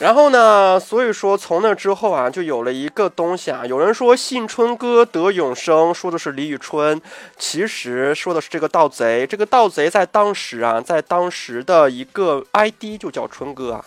[0.00, 0.80] 然后呢？
[0.80, 3.66] 所以说从那之后啊，就有了一个东西啊。
[3.66, 6.98] 有人说信春哥得永生，说的是李宇春，
[7.38, 9.26] 其实说的是这个盗贼。
[9.26, 13.84] 这个盗贼在当时啊，在当时的一个 ID 就叫春哥啊。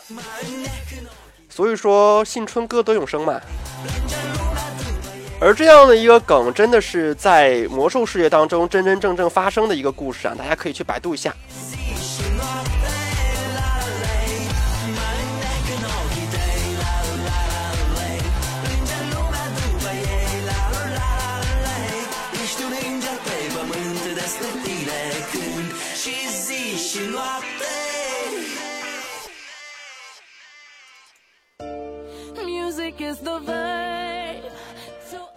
[1.49, 3.41] 所以说信春哥得永生嘛。
[5.41, 11.33] 而这样的一个梗，真的是在魔兽世界当中真真正正发生的一个故事啊，大家可以去百度一下。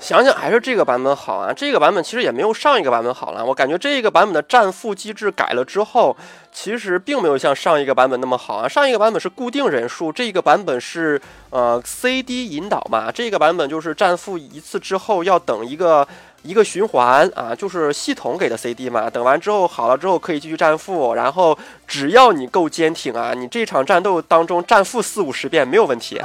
[0.07, 1.53] 想想还是这个版本好啊！
[1.53, 3.45] 这个版本其实也没有上一个版本好了。
[3.45, 6.17] 我感觉这个版本的战负机制改了之后，
[6.53, 8.69] 其实并没有像上一个版本那么好啊。
[8.69, 13.11] 上一个版本是固定人数，这个版本是呃 CD 引导嘛。
[13.11, 16.07] 这个版本就是战负一次之后要等一个
[16.43, 19.11] 一个循环啊，就是系统给的 CD 嘛。
[19.11, 26.23] 等完之后好了之后可以继续战负，然后只要你够坚挺啊，你这场战斗当中战负四五十遍没有问题。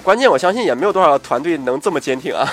[0.00, 2.48] 关键我相信也没有多少团队能这么坚挺啊。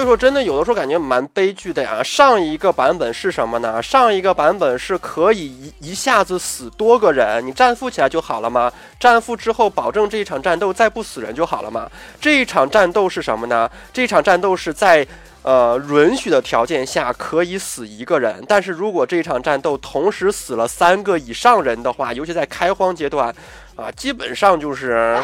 [0.00, 2.02] 所以说，真的有的时候感觉蛮悲剧的呀。
[2.02, 3.82] 上一个版本是什么呢？
[3.82, 8.72] 上一个版本是可以一一下子死多个人，你战负起来就好了吗？
[8.98, 11.86] 战负之后，保证这一场战斗再不死人就好了吗？
[12.18, 13.70] 这一场战斗是什么呢？
[13.92, 15.06] 这一场战斗是在
[15.42, 23.28] 呃允许的条件下可以死一个人，但是如果这一场战斗同时死了三个以上人的话，尤其在开荒阶段，
[23.76, 25.22] 啊，基本上就是。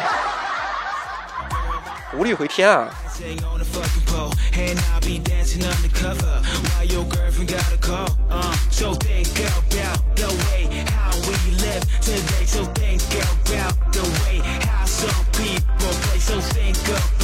[2.13, 2.87] 无力回天啊！
[3.17, 6.39] Stay on the fucking pole, and I'll be dancing undercover
[6.69, 8.15] while your girlfriend got a call.
[8.29, 12.45] Uh, so think about the way how we live today.
[12.45, 16.19] So think about the way how some people play.
[16.19, 17.16] So think about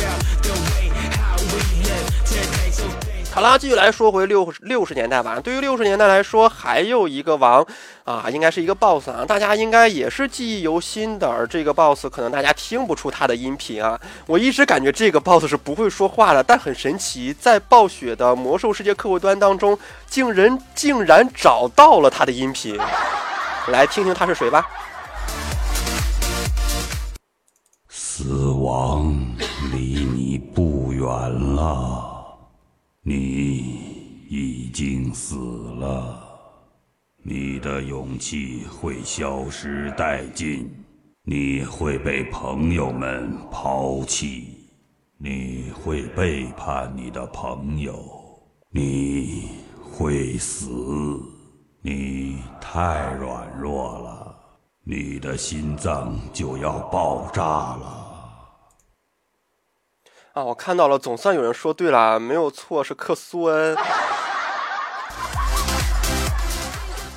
[3.34, 5.40] 好啦，继续来说回六六十年代吧。
[5.40, 7.66] 对于六十年代来说，还有一个王
[8.04, 11.28] 啊，应该是一个 boss 啊，大家应该也是记忆犹新的。
[11.28, 19.76] 而这个 boss 可能大家听不出他的音频啊，我一直感觉这个 boss 是不会说话的，但很神奇，在暴雪的魔兽世界客户端当中，
[20.06, 22.78] 竟然竟然找到了他的音频。
[23.70, 24.64] 来听听他是谁吧。
[27.90, 29.12] 死亡
[29.72, 31.04] 离你不远
[31.56, 32.13] 了。
[33.06, 36.26] 你已经死了，
[37.22, 40.72] 你的勇气会消失殆尽，
[41.24, 44.48] 你会被朋友们抛弃，
[45.18, 48.06] 你会背叛你的朋友，
[48.70, 49.50] 你
[49.82, 50.70] 会死，
[51.82, 54.36] 你太软弱了，
[54.86, 58.03] 你的心脏就要爆炸了。
[60.34, 63.78] 啊，我看到了，总算有人说对了，没有错，是克苏恩。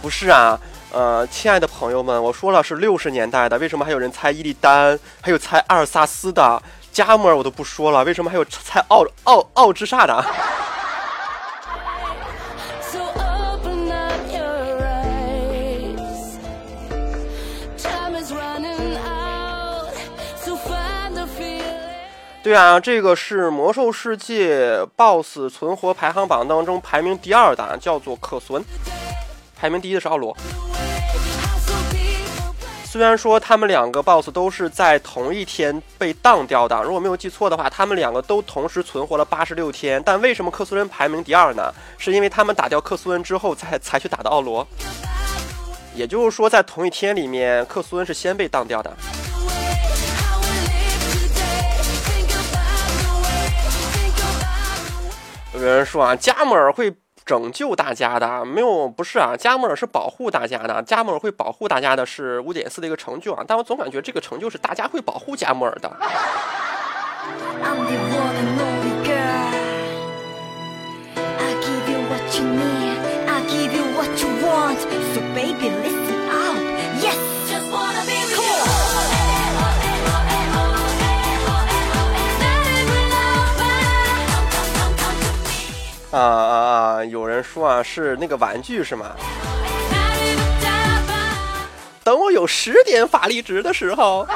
[0.02, 0.60] 不是啊，
[0.92, 6.62] 呃，亲爱的朋友们，我说了是六十年代的，为什么还有人猜伊利丹，还有猜阿尔萨斯的，
[6.92, 10.22] 加莫尔我都不说了，为什么还有猜奥奥奥之煞的？
[22.47, 28.62] 对啊，这个是魔兽世界 BOSS 存活排行榜当中排名第二的，叫做克孙。
[29.57, 30.32] 排名第一的是奥罗。
[32.84, 40.01] 虽然说他们两个 BOSS 都是在同一天被当掉的，如果没有记错的话，他们两个都同时存活了八十六天。
[40.07, 41.74] 但为什么克苏恩排名第二呢？
[41.99, 44.64] 是因为他们打掉克苏恩之后才才去打的奥罗。
[45.97, 48.97] 也就是说，在同一天里面，克苏恩是先被当掉的。
[55.59, 56.94] 有人说啊，加莫尔会
[57.24, 65.90] 拯救大家的，没有，不是啊，加莫尔是保护大家的，加莫尔会保护大家的是五点四的一个成就啊，但我总感觉这个成就是大家会保护加莫尔的。
[86.18, 87.04] 啊啊啊！
[87.04, 89.14] 有人说啊，是那个玩具是吗？
[92.02, 94.26] 等我有十点法力值的时候。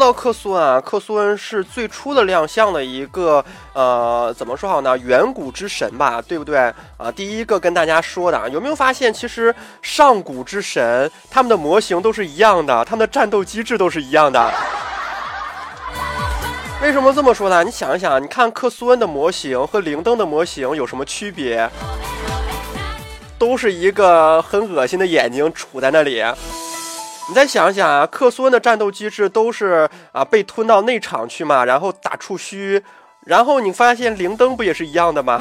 [0.00, 3.44] 到克苏恩啊，克苏恩是最初的亮相的一个，
[3.74, 4.96] 呃，怎么说好呢？
[4.96, 6.58] 远古之神吧，对不对
[6.96, 7.12] 啊？
[7.14, 14.50] 第一个跟大家说的啊，有没有发现，其实上古之神他们的模型都是一样的，他们的战斗机制都是一样的。
[16.82, 17.62] 为什么这么说呢？
[17.62, 21.70] 你想一想，你看克苏恩的模型和灵灯的模型有什么区别？
[23.38, 26.22] 都是一个很恶心的眼睛杵在那里。
[27.30, 32.82] 你再想想啊，克苏恩的战斗机制都是啊被吞到内场去嘛，然后打触须，
[33.24, 35.40] 然后你发现灵灯不也是一样的吗？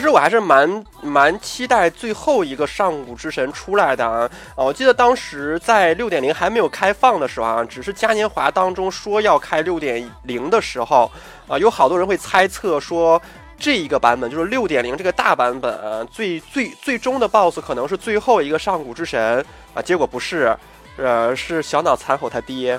[0.00, 4.30] 其实我还是蛮蛮期待最后一个上古之神出来的啊！
[4.56, 11.10] 我记得当时在六点零还没有开放的时候啊，只是嘉年华当中说要开六点零的时候
[11.46, 13.20] 啊，有好多人会猜测说
[13.58, 19.44] 这一个版本就是六点零这个大版本最最最终的 BOSS 可能是最后一个上古之神
[19.74, 20.56] 啊，结果不是，
[20.96, 22.78] 呃，是小脑残吼他爹。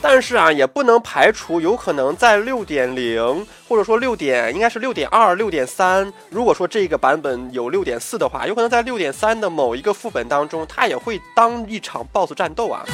[0.00, 6.12] 但是啊，也不能排除有可能在六点零，或者说六点，应该是六点二、六点三。
[6.30, 12.84] 如果说这个版本有六点四的话，有可能在六点三的某一个副本当中，它也会当一场 BOSS 战斗啊！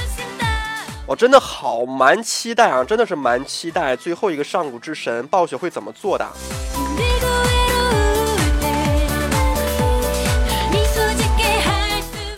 [1.06, 6.26] 我真的好蛮期待啊，真的是蛮期待最后一个上古之神暴雪会怎么做的。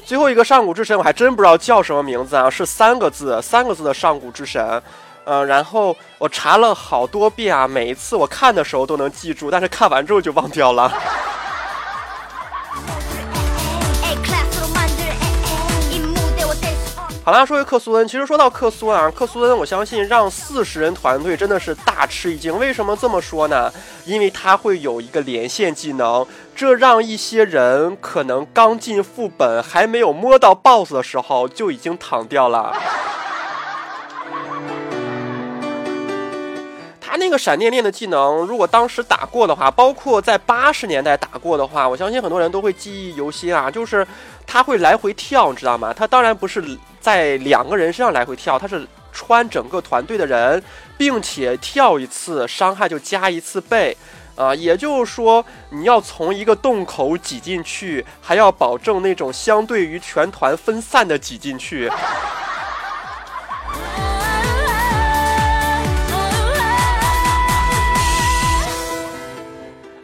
[0.06, 4.80] 最后一个上古之神，我还真不知道叫什么名字啊，是三个字，三个字的上古之神，
[5.24, 10.92] 嗯、然后我查了好多遍啊，每一次我看的时候都能记住，但是看完之后就忘掉了。
[17.26, 22.56] 好啦，说回克苏恩，其实说到克苏恩啊，克苏恩，我相信让四十人团队真的是大吃一惊。
[22.56, 23.68] 为什么这么说呢？
[24.04, 26.24] 因为他会有一个连线技能，
[26.54, 32.72] 这让一些人可能刚进副本还没有摸到 BOSS 的时候就已经躺掉了。
[37.00, 43.68] 他那个闪电链的技能，如果当时打过的话，包括在八十年代打过的话，我相信很多人都会记忆犹新啊。
[43.68, 44.06] 就是
[44.46, 45.92] 他会来回跳，你知道吗？
[45.92, 46.62] 他当然不是
[47.06, 50.60] 在两个人身上来回跳，他是穿整个团队的人，
[50.98, 53.96] 并且跳一次伤害就加一次倍。
[54.34, 61.88] 啊，也就是说，你要从一个洞口挤进去，还要保证那种相对于全团分散的挤进去。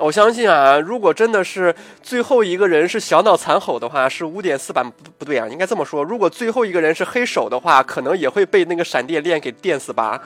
[0.02, 1.72] 我相信啊，如果真的是
[2.02, 6.02] 最后一个人是小脑残吼的话，是五点四版不不对啊，应该这么说。
[6.02, 10.20] 如果最后一个人是黑手的话，可能也会被那个闪电链给电死吧。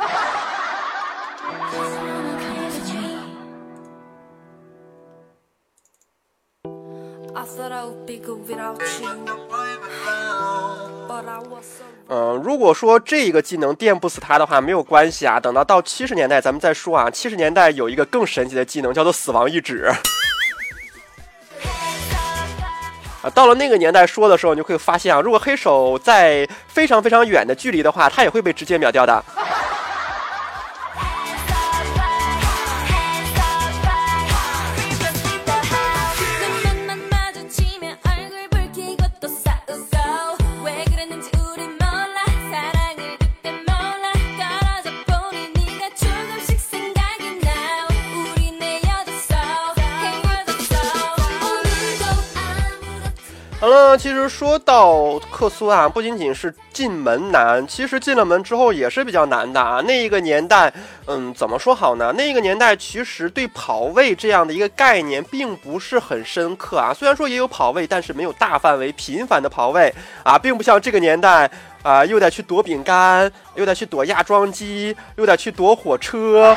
[12.09, 15.41] 嗯，如果说这个技能电不死他的话，没有关系啊。
[15.41, 17.11] 等到到七十年代咱们再说啊。
[17.11, 19.91] 七十年代有一个更神奇的技能，叫做死亡一指。
[23.23, 29.25] 啊，到了那个年代说的时候，你就会发现啊，如果黑手在非常非常远的距离的话，他也会被直接秒掉的。
[53.77, 59.83] 好了，其实说到克苏啊，不仅仅是进门难，其实进了门之后也是比较难的啊。
[59.87, 60.73] 那一个年代，
[61.07, 62.11] 嗯，怎么说好呢？
[62.13, 66.95] 那个年代其实对跑位这样的一个概念并不是很深刻啊。
[66.95, 71.51] 虽然说也有跑位，但是没有大范围频繁的跑位啊，并不像这个年代
[71.83, 76.57] 啊，又得去躲饼干，又得去躲压装机，又得去躲火车。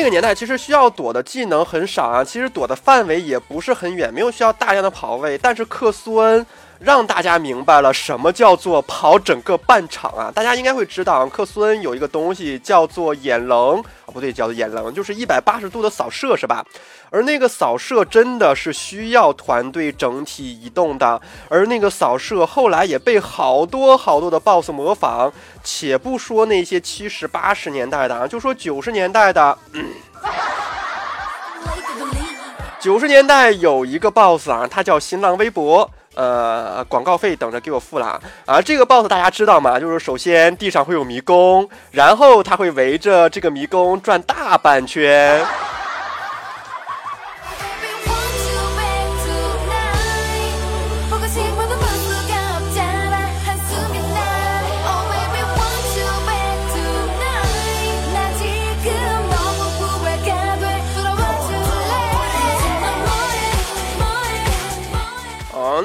[0.00, 5.36] 那个年代其实需要躲的技能很少啊，其实躲的范围也不是很远，没有需要大量的跑位。
[5.36, 6.46] 但是克苏恩
[6.80, 10.32] 让大家明白了什么叫做跑整个半场啊！
[10.34, 16.64] 大家应该会知道，克苏恩有一个东西叫做眼棱啊，不对，叫做眼棱，就是一百八十度的扫射，是吧？
[17.10, 21.20] 而那个扫射真的是需要团队整体移动的，
[21.50, 25.30] 而那个扫射后来也被好多好多的 BOSS 模仿。
[25.62, 29.58] 且不说那些七十八十年代的啊，就说九十年代的。
[32.80, 38.60] 九十年代有一个 BOSS 啊，他叫新浪微博，呃，广告费等着给我付了啊。
[38.60, 39.78] 这个 BOSS 大家知道吗？
[39.78, 45.44] 就是首先地上会有迷宫，然后他会围着这个迷宫转大半圈。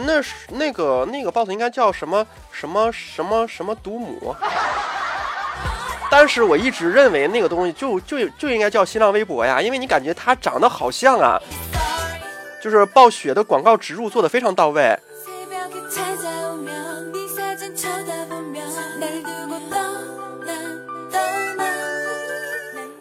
[0.05, 4.35] 那是那个那个 boss 应该叫什么什么什么什么毒母，
[6.09, 11.39] 但是我一直认为那个东西就就就应该叫新浪微博呀，因为你感觉它长得好像啊，
[12.61, 14.97] 就是暴雪的广告植入做的非常到位。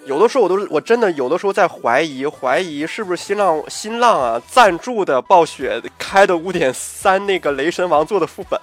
[0.07, 8.61] 有的时候我都我真的有的时候在怀疑怀疑是不是新浪新浪啊赞助的暴雪开的五点三那个雷神王做的副本。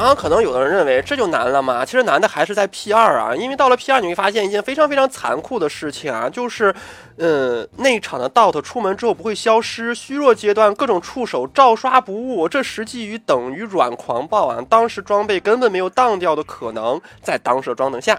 [0.00, 1.84] 然后可能有的人认为这就难了嘛？
[1.84, 6.74] 其实难的还是在 P 二啊，因为到了 P 二你会发现一件非常非常残酷的事情啊，就是，
[7.18, 14.56] 嗯，内场的 DOT 出门之后不会消失，虚弱阶段各种触手照刷不误，这实际于等于软狂暴啊！
[14.70, 18.18] 当时装备根本没有当掉的可能，在当时的装等下。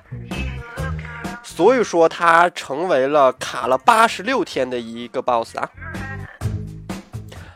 [1.41, 5.67] 所以说，它成为了卡了八十六天的一个 BOSS 啊。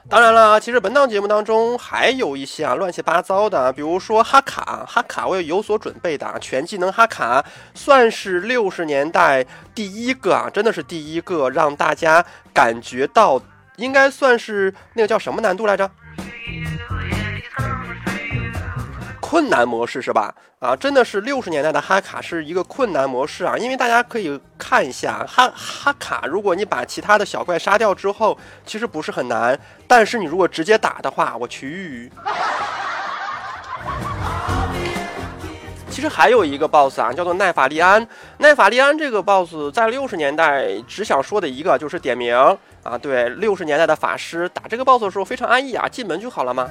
[0.07, 7.43] 当然了，其实本档节目当中还有一些啊乱七八糟的，比如说哈卡，哈卡我也有所准备的，全技能哈卡
[7.73, 9.43] 算是六十年代
[9.73, 13.41] 第一个啊，真的是第一个让大家感觉到，
[13.77, 15.89] 应该算是那个叫什么难度来着？
[19.27, 20.31] 困难模式是吧？
[20.59, 32.11] 啊，真的是六十年代的哈卡是一个困难模式啊，因为大家可以看一下哈哈卡，如果你把其他的小怪杀掉之后，其实不是很难，但是你如果直接打的话，我去。
[35.89, 38.07] 其实还有一个 BOSS 啊，叫做奈法利安。
[38.37, 42.35] 奈法利安这个 BOSS 在六十年代只想说的一个就是点名
[42.83, 46.69] 啊，对，六十年代的法师打这个 BOSS 的时候非常安逸啊，进门就好了嘛。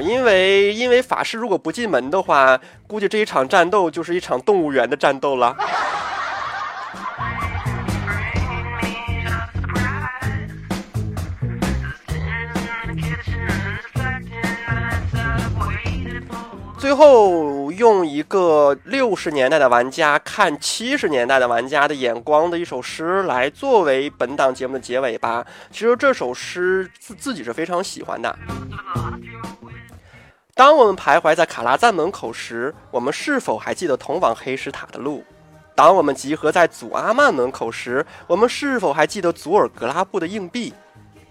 [0.00, 5.56] 因为因为法师如果不进门的话，估计这一场战斗就是一场动物园的战斗了。
[16.78, 25.46] 最后用一个六十年代的玩家看七十年代的玩家的眼光的一首诗来作为本档节目的结尾吧。
[25.70, 28.36] 其实这首诗自自己是非常喜欢的。
[30.54, 35.24] 当我们徘徊在卡拉赞门口时，我们是否还记得通往黑石塔的路？
[35.74, 40.74] 当我们集合在祖阿曼门口时，我们是否还记得祖尔格拉布的硬币？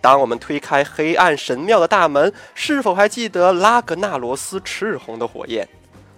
[0.02, 5.70] 当我们推开黑暗神庙的大门，是否还记得拉格纳罗斯赤红的火焰？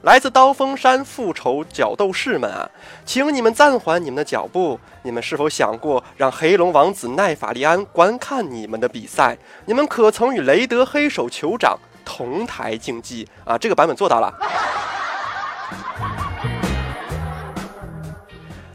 [0.03, 2.69] 来自刀锋山复仇角斗士们啊，
[3.05, 4.79] 请你们暂缓你们的脚步。
[5.01, 9.37] 你们是否想过让黑龙王子奈法利安观看你们的比赛？
[9.65, 13.57] 你们可曾与雷德黑手酋长同台竞技啊？
[13.57, 14.33] 这个版本做到了。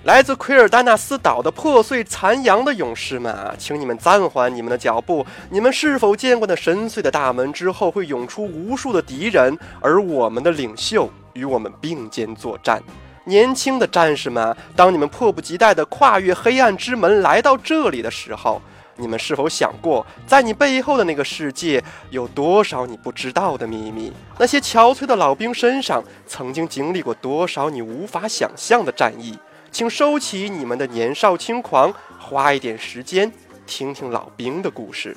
[0.04, 5.26] 来自奎尔丹纳斯岛的破碎残阳的勇士们啊，请你们暂缓你们的脚步。
[5.50, 12.82] 你们是否见过那深邃的大门之后会涌出无数的敌人，而我们的领袖与我们并肩作战？
[13.24, 18.62] 年轻的战士们，当你们迫不及待地跨越黑暗之门来到这里的时候，
[18.98, 24.12] 你们是否想过，在你背后的那个世界有多少你不知道的秘密？
[24.38, 29.38] 那些憔悴的老兵身上曾经经历过多少你无法想象的战役？
[29.70, 33.30] 请收起你们的年少轻狂，花一点时间
[33.66, 35.16] 听听老兵的故事。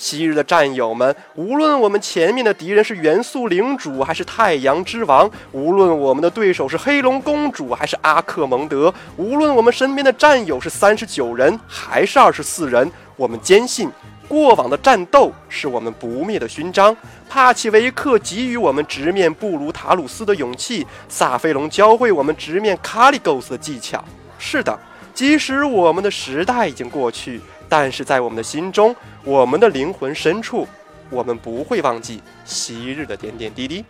[0.00, 13.90] 昔日的战友们，无论我们前面的敌人是元素领主还是太阳之王，无论我们的对手是黑龙公主还是阿克蒙德，无论我们身边的战友是三十九人还是二十四人，我们坚信。
[14.26, 16.96] 过往的战斗是我们不灭的勋章。
[17.28, 24.02] 帕奇维克给予我们直面布鲁塔鲁斯的勇气，萨菲隆教会我们直面卡里勾斯的技巧。
[24.40, 24.76] 是的，
[25.14, 30.66] 即使我们的时代已经过去，但是在我们的心中，我们的灵魂深处，
[31.10, 33.84] 我们不会忘记昔日的点点滴滴。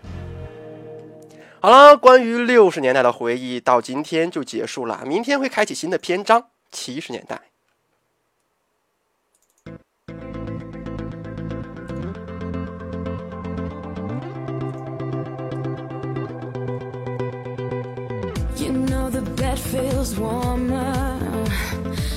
[1.60, 7.49] 好了，关于六十年代的回忆到今天就结束了，明天会开启新的篇章——七十年代。
[19.70, 21.16] Feels warmer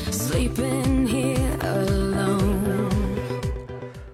[0.10, 2.90] sleeping here alone.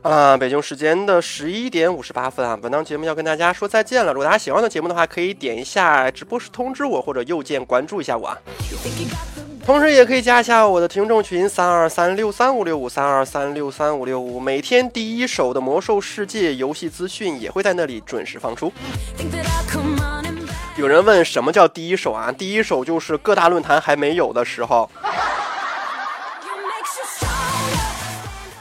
[0.02, 4.12] 啊，北京时间的十一点五十八分啊，本档节目要跟大家说再见了。
[4.12, 8.38] 如果大家喜欢我的节目的话，可以点一下直播时通知我，或者右键关注一下我啊。
[9.66, 18.74] 同时也可以加一下我的听众群三二三六三五六五三二三六三五六五，每天第一手的魔兽世界游戏资讯也会在那里准时放出。
[20.80, 22.32] 有人问什么叫第一手啊？
[22.32, 24.90] 第一手就是各大论坛还没有的时候。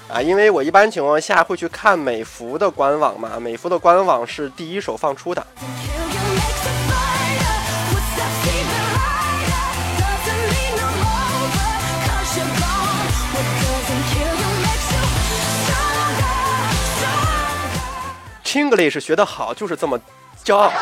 [0.09, 5.47] 啊，因为我一般情况下会去看美服的官网嘛，美服的官网是第一手放出的。
[18.43, 20.01] Chinglish 学得好就是这么
[20.45, 20.73] 骄傲。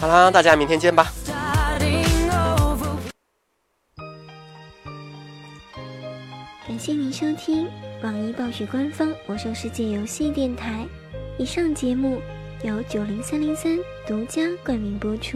[0.00, 1.10] 好啦，大家明天见吧。
[6.68, 7.66] 感谢您收听
[8.02, 10.86] 网易暴雪官方《魔兽世界》游戏电台，
[11.38, 12.20] 以上节目
[12.62, 15.32] 由九零三零三独家冠名播出。